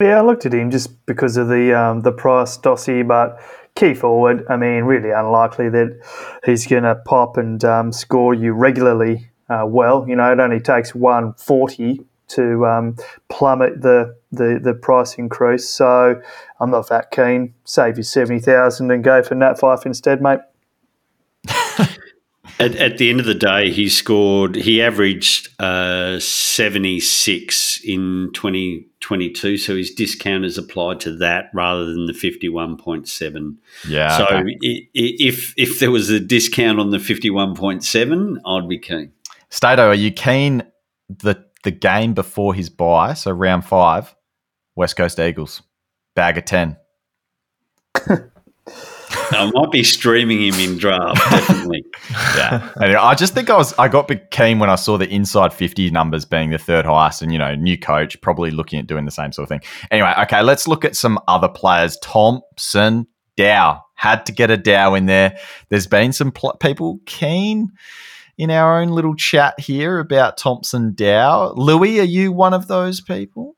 Yeah, 0.00 0.18
I 0.18 0.20
looked 0.22 0.46
at 0.46 0.54
him 0.54 0.70
just 0.70 1.04
because 1.06 1.36
of 1.36 1.48
the 1.48 1.76
um, 1.76 2.02
the 2.02 2.12
price 2.12 2.56
Dossie, 2.58 3.06
but 3.06 3.40
key 3.74 3.94
forward. 3.94 4.44
I 4.48 4.56
mean, 4.56 4.84
really 4.84 5.10
unlikely 5.10 5.68
that 5.70 6.00
he's 6.44 6.66
going 6.66 6.84
to 6.84 6.94
pop 6.94 7.36
and 7.36 7.64
um, 7.64 7.92
score 7.92 8.34
you 8.34 8.52
regularly. 8.52 9.30
Uh, 9.50 9.64
well, 9.66 10.04
you 10.08 10.14
know, 10.14 10.30
it 10.30 10.38
only 10.38 10.60
takes 10.60 10.94
one 10.94 11.34
forty 11.34 12.00
to 12.28 12.66
um, 12.66 12.96
plummet 13.28 13.82
the, 13.82 14.14
the 14.32 14.60
the 14.62 14.74
price 14.74 15.14
increase. 15.14 15.68
So 15.68 16.20
I'm 16.60 16.70
not 16.70 16.88
that 16.88 17.10
keen. 17.10 17.54
Save 17.64 17.96
your 17.96 18.04
seventy 18.04 18.40
thousand 18.40 18.90
and 18.90 19.02
go 19.04 19.22
for 19.22 19.34
Nat 19.34 19.58
Fyfe 19.58 19.86
instead, 19.86 20.20
mate. 20.22 20.40
At, 22.60 22.74
at 22.74 22.98
the 22.98 23.08
end 23.08 23.20
of 23.20 23.26
the 23.26 23.34
day, 23.36 23.70
he 23.70 23.88
scored. 23.88 24.56
He 24.56 24.82
averaged 24.82 25.48
uh, 25.60 26.18
seventy 26.18 26.98
six 26.98 27.80
in 27.84 28.30
twenty 28.34 28.84
twenty 28.98 29.30
two. 29.30 29.56
So 29.56 29.76
his 29.76 29.92
discount 29.92 30.44
is 30.44 30.58
applied 30.58 30.98
to 31.00 31.14
that 31.18 31.50
rather 31.54 31.84
than 31.86 32.06
the 32.06 32.12
fifty 32.14 32.48
one 32.48 32.76
point 32.76 33.06
seven. 33.06 33.58
Yeah. 33.88 34.16
so 34.16 34.24
okay. 34.24 34.36
i- 34.64 34.66
i- 34.66 34.88
if 34.92 35.54
if 35.56 35.78
there 35.78 35.92
was 35.92 36.10
a 36.10 36.18
discount 36.18 36.80
on 36.80 36.90
the 36.90 36.98
fifty 36.98 37.30
one 37.30 37.54
point 37.54 37.84
seven, 37.84 38.40
I'd 38.44 38.68
be 38.68 38.78
keen. 38.78 39.12
Stato, 39.50 39.86
are 39.86 39.94
you 39.94 40.10
keen 40.10 40.64
the 41.08 41.36
the 41.62 41.70
game 41.70 42.12
before 42.12 42.54
his 42.54 42.70
bye, 42.70 43.14
so 43.14 43.30
round 43.30 43.66
five, 43.66 44.16
West 44.78 44.96
Coast 44.96 45.18
Eagles, 45.18 45.60
bag 46.14 46.38
of 46.38 46.44
ten? 46.44 46.76
I 49.30 49.50
might 49.52 49.72
be 49.72 49.82
streaming 49.82 50.40
him 50.40 50.54
in 50.54 50.78
draft. 50.78 51.20
Definitely. 51.30 51.84
Yeah. 52.36 52.72
anyway, 52.80 52.98
I 52.98 53.14
just 53.14 53.34
think 53.34 53.50
I 53.50 53.56
was 53.56 53.74
I 53.78 53.88
got 53.88 54.10
keen 54.30 54.58
when 54.58 54.70
I 54.70 54.76
saw 54.76 54.96
the 54.96 55.08
inside 55.08 55.52
fifty 55.52 55.90
numbers 55.90 56.24
being 56.24 56.50
the 56.50 56.58
third 56.58 56.86
highest, 56.86 57.20
and 57.20 57.32
you 57.32 57.38
know, 57.38 57.54
new 57.54 57.76
coach 57.76 58.18
probably 58.22 58.50
looking 58.50 58.78
at 58.78 58.86
doing 58.86 59.04
the 59.04 59.10
same 59.10 59.32
sort 59.32 59.44
of 59.44 59.48
thing. 59.50 59.60
Anyway, 59.90 60.14
okay, 60.20 60.42
let's 60.42 60.66
look 60.66 60.84
at 60.86 60.96
some 60.96 61.18
other 61.28 61.48
players. 61.48 61.98
Thomson, 61.98 63.06
Dow 63.36 63.82
had 63.94 64.24
to 64.26 64.32
get 64.32 64.50
a 64.50 64.56
Dow 64.56 64.94
in 64.94 65.04
there. 65.06 65.38
There's 65.68 65.86
been 65.86 66.12
some 66.12 66.32
pl- 66.32 66.56
people 66.60 67.00
keen 67.04 67.72
in 68.38 68.50
our 68.50 68.80
own 68.80 68.88
little 68.88 69.16
chat 69.16 69.58
here 69.60 69.98
about 69.98 70.38
Thomson 70.38 70.94
Dow. 70.94 71.52
Louis, 71.56 72.00
are 72.00 72.04
you 72.04 72.32
one 72.32 72.54
of 72.54 72.68
those 72.68 73.02
people? 73.02 73.56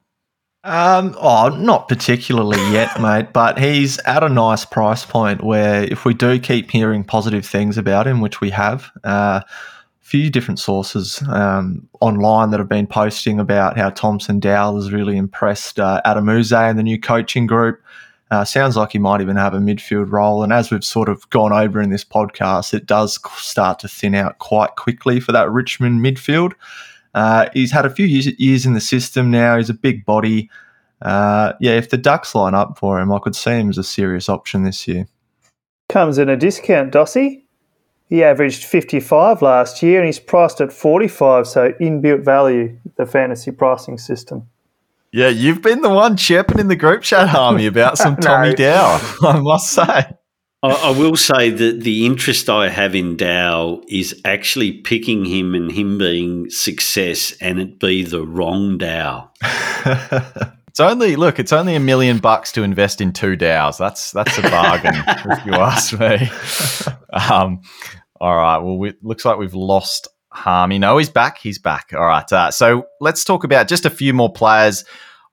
Um, 0.62 1.16
oh, 1.18 1.48
not 1.48 1.88
particularly 1.88 2.60
yet, 2.70 3.00
mate, 3.00 3.32
but 3.32 3.58
he's 3.58 3.98
at 4.00 4.22
a 4.22 4.28
nice 4.28 4.64
price 4.64 5.04
point 5.04 5.42
where 5.42 5.84
if 5.84 6.04
we 6.04 6.14
do 6.14 6.38
keep 6.38 6.70
hearing 6.70 7.02
positive 7.04 7.46
things 7.46 7.78
about 7.78 8.06
him, 8.06 8.20
which 8.20 8.40
we 8.40 8.50
have, 8.50 8.90
uh, 9.04 9.40
a 9.42 9.46
few 10.00 10.28
different 10.28 10.58
sources 10.58 11.22
um, 11.28 11.88
online 12.00 12.50
that 12.50 12.60
have 12.60 12.68
been 12.68 12.86
posting 12.86 13.40
about 13.40 13.78
how 13.78 13.90
Thomson 13.90 14.38
Dowell 14.38 14.76
has 14.76 14.92
really 14.92 15.16
impressed 15.16 15.80
uh, 15.80 16.02
Adem 16.04 16.38
Yze 16.38 16.52
and 16.52 16.78
the 16.78 16.82
new 16.82 17.00
coaching 17.00 17.46
group. 17.46 17.80
Uh, 18.30 18.44
sounds 18.44 18.76
like 18.76 18.92
he 18.92 18.98
might 18.98 19.20
even 19.20 19.36
have 19.36 19.54
a 19.54 19.58
midfield 19.58 20.12
role. 20.12 20.44
And 20.44 20.52
as 20.52 20.70
we've 20.70 20.84
sort 20.84 21.08
of 21.08 21.28
gone 21.30 21.52
over 21.52 21.80
in 21.80 21.90
this 21.90 22.04
podcast, 22.04 22.72
it 22.74 22.86
does 22.86 23.18
start 23.38 23.80
to 23.80 23.88
thin 23.88 24.14
out 24.14 24.38
quite 24.38 24.76
quickly 24.76 25.18
for 25.18 25.32
that 25.32 25.50
Richmond 25.50 26.00
midfield. 26.00 26.52
Uh, 27.14 27.48
he's 27.52 27.72
had 27.72 27.84
a 27.84 27.90
few 27.90 28.06
years, 28.06 28.26
years, 28.38 28.66
in 28.66 28.74
the 28.74 28.80
system 28.80 29.30
now. 29.30 29.56
He's 29.56 29.70
a 29.70 29.74
big 29.74 30.04
body. 30.04 30.50
Uh, 31.02 31.54
yeah, 31.60 31.72
if 31.72 31.90
the 31.90 31.96
Ducks 31.96 32.34
line 32.34 32.54
up 32.54 32.78
for 32.78 33.00
him, 33.00 33.12
I 33.12 33.18
could 33.18 33.34
see 33.34 33.52
him 33.52 33.70
as 33.70 33.78
a 33.78 33.84
serious 33.84 34.28
option 34.28 34.64
this 34.64 34.86
year. 34.86 35.06
Comes 35.88 36.18
in 36.18 36.28
a 36.28 36.36
discount, 36.36 36.92
Dossie. 36.92 37.42
He 38.08 38.24
averaged 38.24 38.64
55 38.64 39.40
last 39.40 39.82
year 39.82 40.00
and 40.00 40.06
he's 40.06 40.18
priced 40.18 40.60
at 40.60 40.72
45, 40.72 41.46
so 41.46 41.72
inbuilt 41.80 42.24
value, 42.24 42.76
the 42.96 43.06
fantasy 43.06 43.52
pricing 43.52 43.98
system. 43.98 44.48
Yeah, 45.12 45.28
you've 45.28 45.62
been 45.62 45.80
the 45.80 45.90
one 45.90 46.16
chirping 46.16 46.58
in 46.58 46.68
the 46.68 46.76
group 46.76 47.02
chat, 47.02 47.28
Harmey, 47.28 47.66
about 47.66 47.98
some 47.98 48.16
Tommy 48.20 48.54
Dow, 48.54 49.00
I 49.22 49.38
must 49.40 49.70
say. 49.70 50.06
I, 50.62 50.90
will 50.90 51.16
say 51.16 51.48
that 51.48 51.80
the 51.80 52.04
interest 52.04 52.50
I 52.50 52.68
have 52.68 52.94
in 52.94 53.16
Dow 53.16 53.82
is 53.88 54.20
actually 54.26 54.72
picking 54.72 55.24
him 55.24 55.54
and 55.54 55.72
him 55.72 55.96
being 55.96 56.50
success 56.50 57.32
and 57.40 57.58
it 57.58 57.78
be 57.78 58.02
the 58.02 58.26
wrong 58.26 58.76
Dow. 58.76 59.30
it's 60.68 60.80
only 60.80 61.16
look, 61.16 61.38
it's 61.38 61.54
only 61.54 61.76
a 61.76 61.80
million 61.80 62.18
bucks 62.18 62.52
to 62.52 62.62
invest 62.62 63.00
in 63.00 63.12
two 63.14 63.36
Dows. 63.36 63.78
That's 63.78 64.10
that's 64.12 64.36
a 64.36 64.42
bargain, 64.42 64.94
if 65.06 65.46
you 65.46 65.54
ask 65.54 65.98
me. 65.98 66.30
Um, 67.10 67.62
all 68.20 68.36
right. 68.36 68.58
Well, 68.58 68.84
it 68.84 69.02
looks 69.02 69.24
like 69.24 69.38
we've 69.38 69.54
lost 69.54 70.08
Harmey. 70.28 70.78
No, 70.78 70.98
he's 70.98 71.08
back. 71.08 71.38
He's 71.38 71.58
back. 71.58 71.92
All 71.94 72.04
right. 72.04 72.30
Uh, 72.30 72.50
so 72.50 72.86
let's 73.00 73.24
talk 73.24 73.44
about 73.44 73.66
just 73.66 73.86
a 73.86 73.90
few 73.90 74.12
more 74.12 74.30
players. 74.30 74.84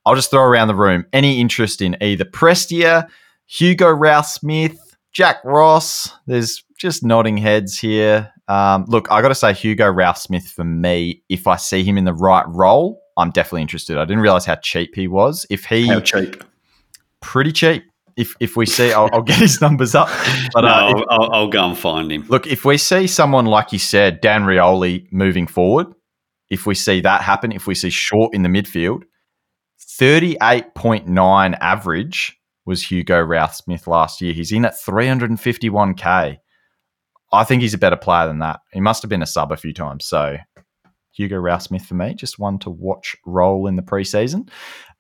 I'll 0.06 0.16
just 0.16 0.32
throw 0.32 0.42
around 0.42 0.70
the 0.70 0.76
room. 0.76 1.06
Any 1.12 1.42
interest 1.42 1.82
in 1.82 1.98
either 2.02 2.24
Prestia, 2.24 3.10
Hugo 3.46 3.94
Ralphsmith, 3.94 4.87
Jack 5.14 5.38
Ross? 5.44 6.12
There's 6.26 6.64
just 6.78 7.04
nodding 7.04 7.38
heads 7.38 7.78
here. 7.78 8.32
Um, 8.48 8.86
look, 8.88 9.12
I 9.12 9.22
got 9.22 9.30
to 9.30 9.36
say, 9.36 9.54
Hugo 9.54 9.92
Ralphsmith 9.92 10.48
for 10.48 10.64
me, 10.64 11.24
if 11.30 11.48
I 11.48 11.58
see 11.58 11.84
him 11.84 11.98
in 11.98 12.06
the 12.06 12.14
right 12.14 12.46
role, 12.48 13.02
I'm 13.18 13.32
definitely 13.32 13.64
interested. 13.64 13.98
I 13.98 14.06
didn't 14.06 14.22
realize 14.22 14.46
how 14.46 14.56
cheap 14.56 14.96
he 14.96 15.08
was. 15.08 15.46
If 15.50 15.66
he 15.66 15.88
how 15.88 16.00
cheap, 16.00 16.44
pretty 17.20 17.52
cheap 17.52 17.84
if 18.18 18.36
if 18.40 18.58
we 18.58 18.66
see, 18.66 18.92
I'll, 18.92 19.10
I'll 19.14 19.22
get 19.22 19.38
his 19.38 19.62
numbers 19.62 19.96
up. 19.96 20.10
But 20.54 20.62
no, 20.62 20.68
uh, 20.68 20.90
if, 20.90 21.06
I'll, 21.10 21.32
I'll, 21.32 21.48
go 21.48 21.70
and 21.70 21.78
find 21.78 22.12
him. 22.12 22.26
Look, 22.28 22.48
if 22.48 22.66
we 22.66 22.78
see 22.78 23.08
someone 23.08 23.46
like 23.46 23.72
you 23.72 23.80
said, 23.80 24.20
Dan 24.20 24.44
Rioli 24.44 25.08
moving 25.12 25.48
forward, 25.48 25.88
if 26.50 26.66
we 26.66 26.76
see 26.76 27.00
that 27.02 27.22
happen, 27.22 27.52
if 27.52 27.68
we 27.68 27.76
see 27.76 27.92
short 27.92 28.34
in 28.34 28.42
the 28.42 28.50
midfield, 28.50 29.04
thirty 29.80 30.36
eight 30.42 30.74
point 30.74 31.08
nine 31.08 31.54
average 31.56 32.37
was 32.68 32.84
Hugo 32.84 33.24
Ralphsmith 33.24 33.88
last 33.88 34.22
year. 34.22 34.34
He's 34.34 34.52
in 34.52 34.66
at 34.66 34.80
three 34.80 35.08
hundred 35.08 35.32
and 35.32 35.40
fifty 35.40 35.70
one 35.70 35.96
k. 35.96 36.40
I 37.32 37.44
think 37.44 37.62
he's 37.62 37.74
a 37.74 37.80
better 37.80 37.96
player 37.96 38.28
than 38.28 38.40
that. 38.40 38.60
He 38.72 38.80
must 38.80 39.02
have 39.02 39.10
been 39.10 39.24
a 39.24 39.28
sub 39.28 39.52
a 39.52 39.58
few 39.58 39.74
times. 39.74 40.06
So 40.06 40.38
Hugo 41.12 41.38
Ralphsmith 41.38 41.86
for 41.86 41.96
me, 41.96 42.14
just 42.14 42.38
one 42.38 42.60
to 42.60 42.70
watch 42.70 43.16
roll 43.26 43.68
in 43.68 43.76
the 43.76 43.82
preseason. 43.82 44.50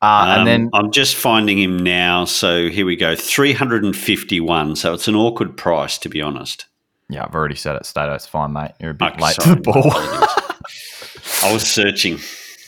Uh, 0.01 0.05
um, 0.05 0.39
and 0.39 0.47
then 0.47 0.69
I'm 0.73 0.91
just 0.91 1.15
finding 1.15 1.59
him 1.59 1.77
now. 1.77 2.25
So 2.25 2.69
here 2.69 2.85
we 2.85 2.95
go, 2.95 3.15
351. 3.15 4.75
So 4.75 4.93
it's 4.93 5.07
an 5.07 5.15
awkward 5.15 5.55
price, 5.57 5.97
to 5.99 6.09
be 6.09 6.21
honest. 6.21 6.65
Yeah, 7.09 7.23
I've 7.23 7.35
already 7.35 7.55
said 7.55 7.75
it. 7.75 7.85
Stato, 7.85 8.13
it's 8.13 8.27
fine, 8.27 8.51
mate. 8.51 8.71
You're 8.81 8.91
a 8.91 8.93
bit 8.93 9.13
okay, 9.13 9.23
late 9.23 9.35
sorry, 9.35 9.55
to 9.55 9.61
the 9.61 9.61
ball. 9.61 9.91
I 11.43 11.53
was 11.53 11.63
searching. 11.63 12.15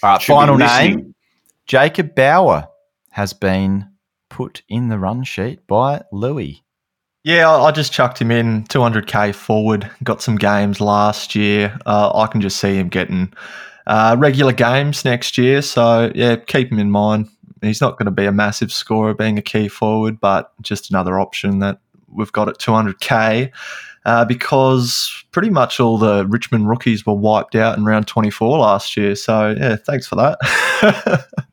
All 0.03 0.11
right, 0.11 0.21
Should 0.21 0.33
final 0.33 0.57
name. 0.57 1.13
Jacob 1.65 2.15
Bauer 2.15 2.67
has 3.11 3.33
been 3.33 3.89
put 4.29 4.61
in 4.69 4.89
the 4.89 4.99
run 4.99 5.23
sheet 5.23 5.65
by 5.67 6.03
Louis. 6.11 6.63
Yeah, 7.23 7.51
I 7.51 7.71
just 7.71 7.91
chucked 7.91 8.21
him 8.21 8.31
in 8.31 8.63
200k 8.65 9.35
forward. 9.35 9.89
Got 10.03 10.21
some 10.21 10.37
games 10.37 10.79
last 10.79 11.35
year. 11.35 11.77
Uh, 11.85 12.11
I 12.15 12.27
can 12.27 12.39
just 12.39 12.59
see 12.59 12.75
him 12.75 12.87
getting 12.87 13.33
uh, 13.87 14.15
regular 14.17 14.53
games 14.53 15.03
next 15.03 15.37
year. 15.37 15.61
So 15.61 16.11
yeah, 16.15 16.37
keep 16.37 16.71
him 16.71 16.79
in 16.79 16.91
mind. 16.91 17.27
He's 17.61 17.81
not 17.81 17.97
going 17.97 18.05
to 18.05 18.11
be 18.11 18.25
a 18.25 18.31
massive 18.31 18.71
scorer, 18.71 19.13
being 19.13 19.37
a 19.37 19.41
key 19.41 19.67
forward, 19.67 20.21
but 20.21 20.53
just 20.61 20.89
another 20.89 21.19
option 21.19 21.59
that 21.59 21.79
we've 22.07 22.31
got 22.31 22.47
at 22.47 22.57
200k. 22.57 23.51
Uh, 24.05 24.23
because 24.23 25.25
pretty 25.31 25.49
much 25.49 25.79
all 25.81 25.97
the 25.97 26.25
Richmond 26.25 26.69
rookies 26.69 27.05
were 27.05 27.13
wiped 27.13 27.53
out 27.53 27.77
in 27.77 27.83
round 27.83 28.07
24 28.07 28.59
last 28.59 28.95
year. 28.95 29.13
So, 29.13 29.53
yeah, 29.59 29.75
thanks 29.75 30.07
for 30.07 30.15
that. 30.15 31.27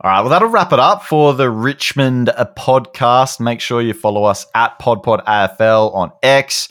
All 0.00 0.12
right, 0.12 0.20
well, 0.20 0.30
that'll 0.30 0.48
wrap 0.48 0.72
it 0.72 0.78
up 0.78 1.02
for 1.02 1.34
the 1.34 1.50
Richmond 1.50 2.30
podcast. 2.56 3.40
Make 3.40 3.60
sure 3.60 3.82
you 3.82 3.92
follow 3.92 4.22
us 4.22 4.46
at 4.54 4.78
PodPodAFL 4.78 5.92
on 5.92 6.12
X, 6.22 6.68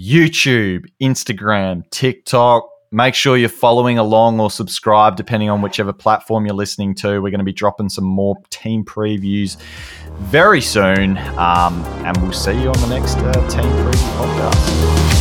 YouTube, 0.00 0.86
Instagram, 1.00 1.88
TikTok. 1.90 2.68
Make 2.90 3.14
sure 3.14 3.36
you're 3.36 3.48
following 3.48 3.98
along 3.98 4.40
or 4.40 4.50
subscribe, 4.50 5.14
depending 5.14 5.50
on 5.50 5.62
whichever 5.62 5.92
platform 5.92 6.46
you're 6.46 6.54
listening 6.56 6.96
to. 6.96 7.22
We're 7.22 7.30
going 7.30 7.38
to 7.38 7.44
be 7.44 7.52
dropping 7.52 7.90
some 7.90 8.04
more 8.04 8.34
team 8.50 8.84
previews 8.84 9.56
very 10.18 10.60
soon. 10.60 11.16
Um, 11.38 11.84
and 12.04 12.16
we'll 12.16 12.32
see 12.32 12.60
you 12.60 12.70
on 12.70 12.80
the 12.80 12.88
next 12.88 13.18
uh, 13.18 13.34
team 13.48 13.70
preview 13.70 14.16
podcast. 14.16 15.13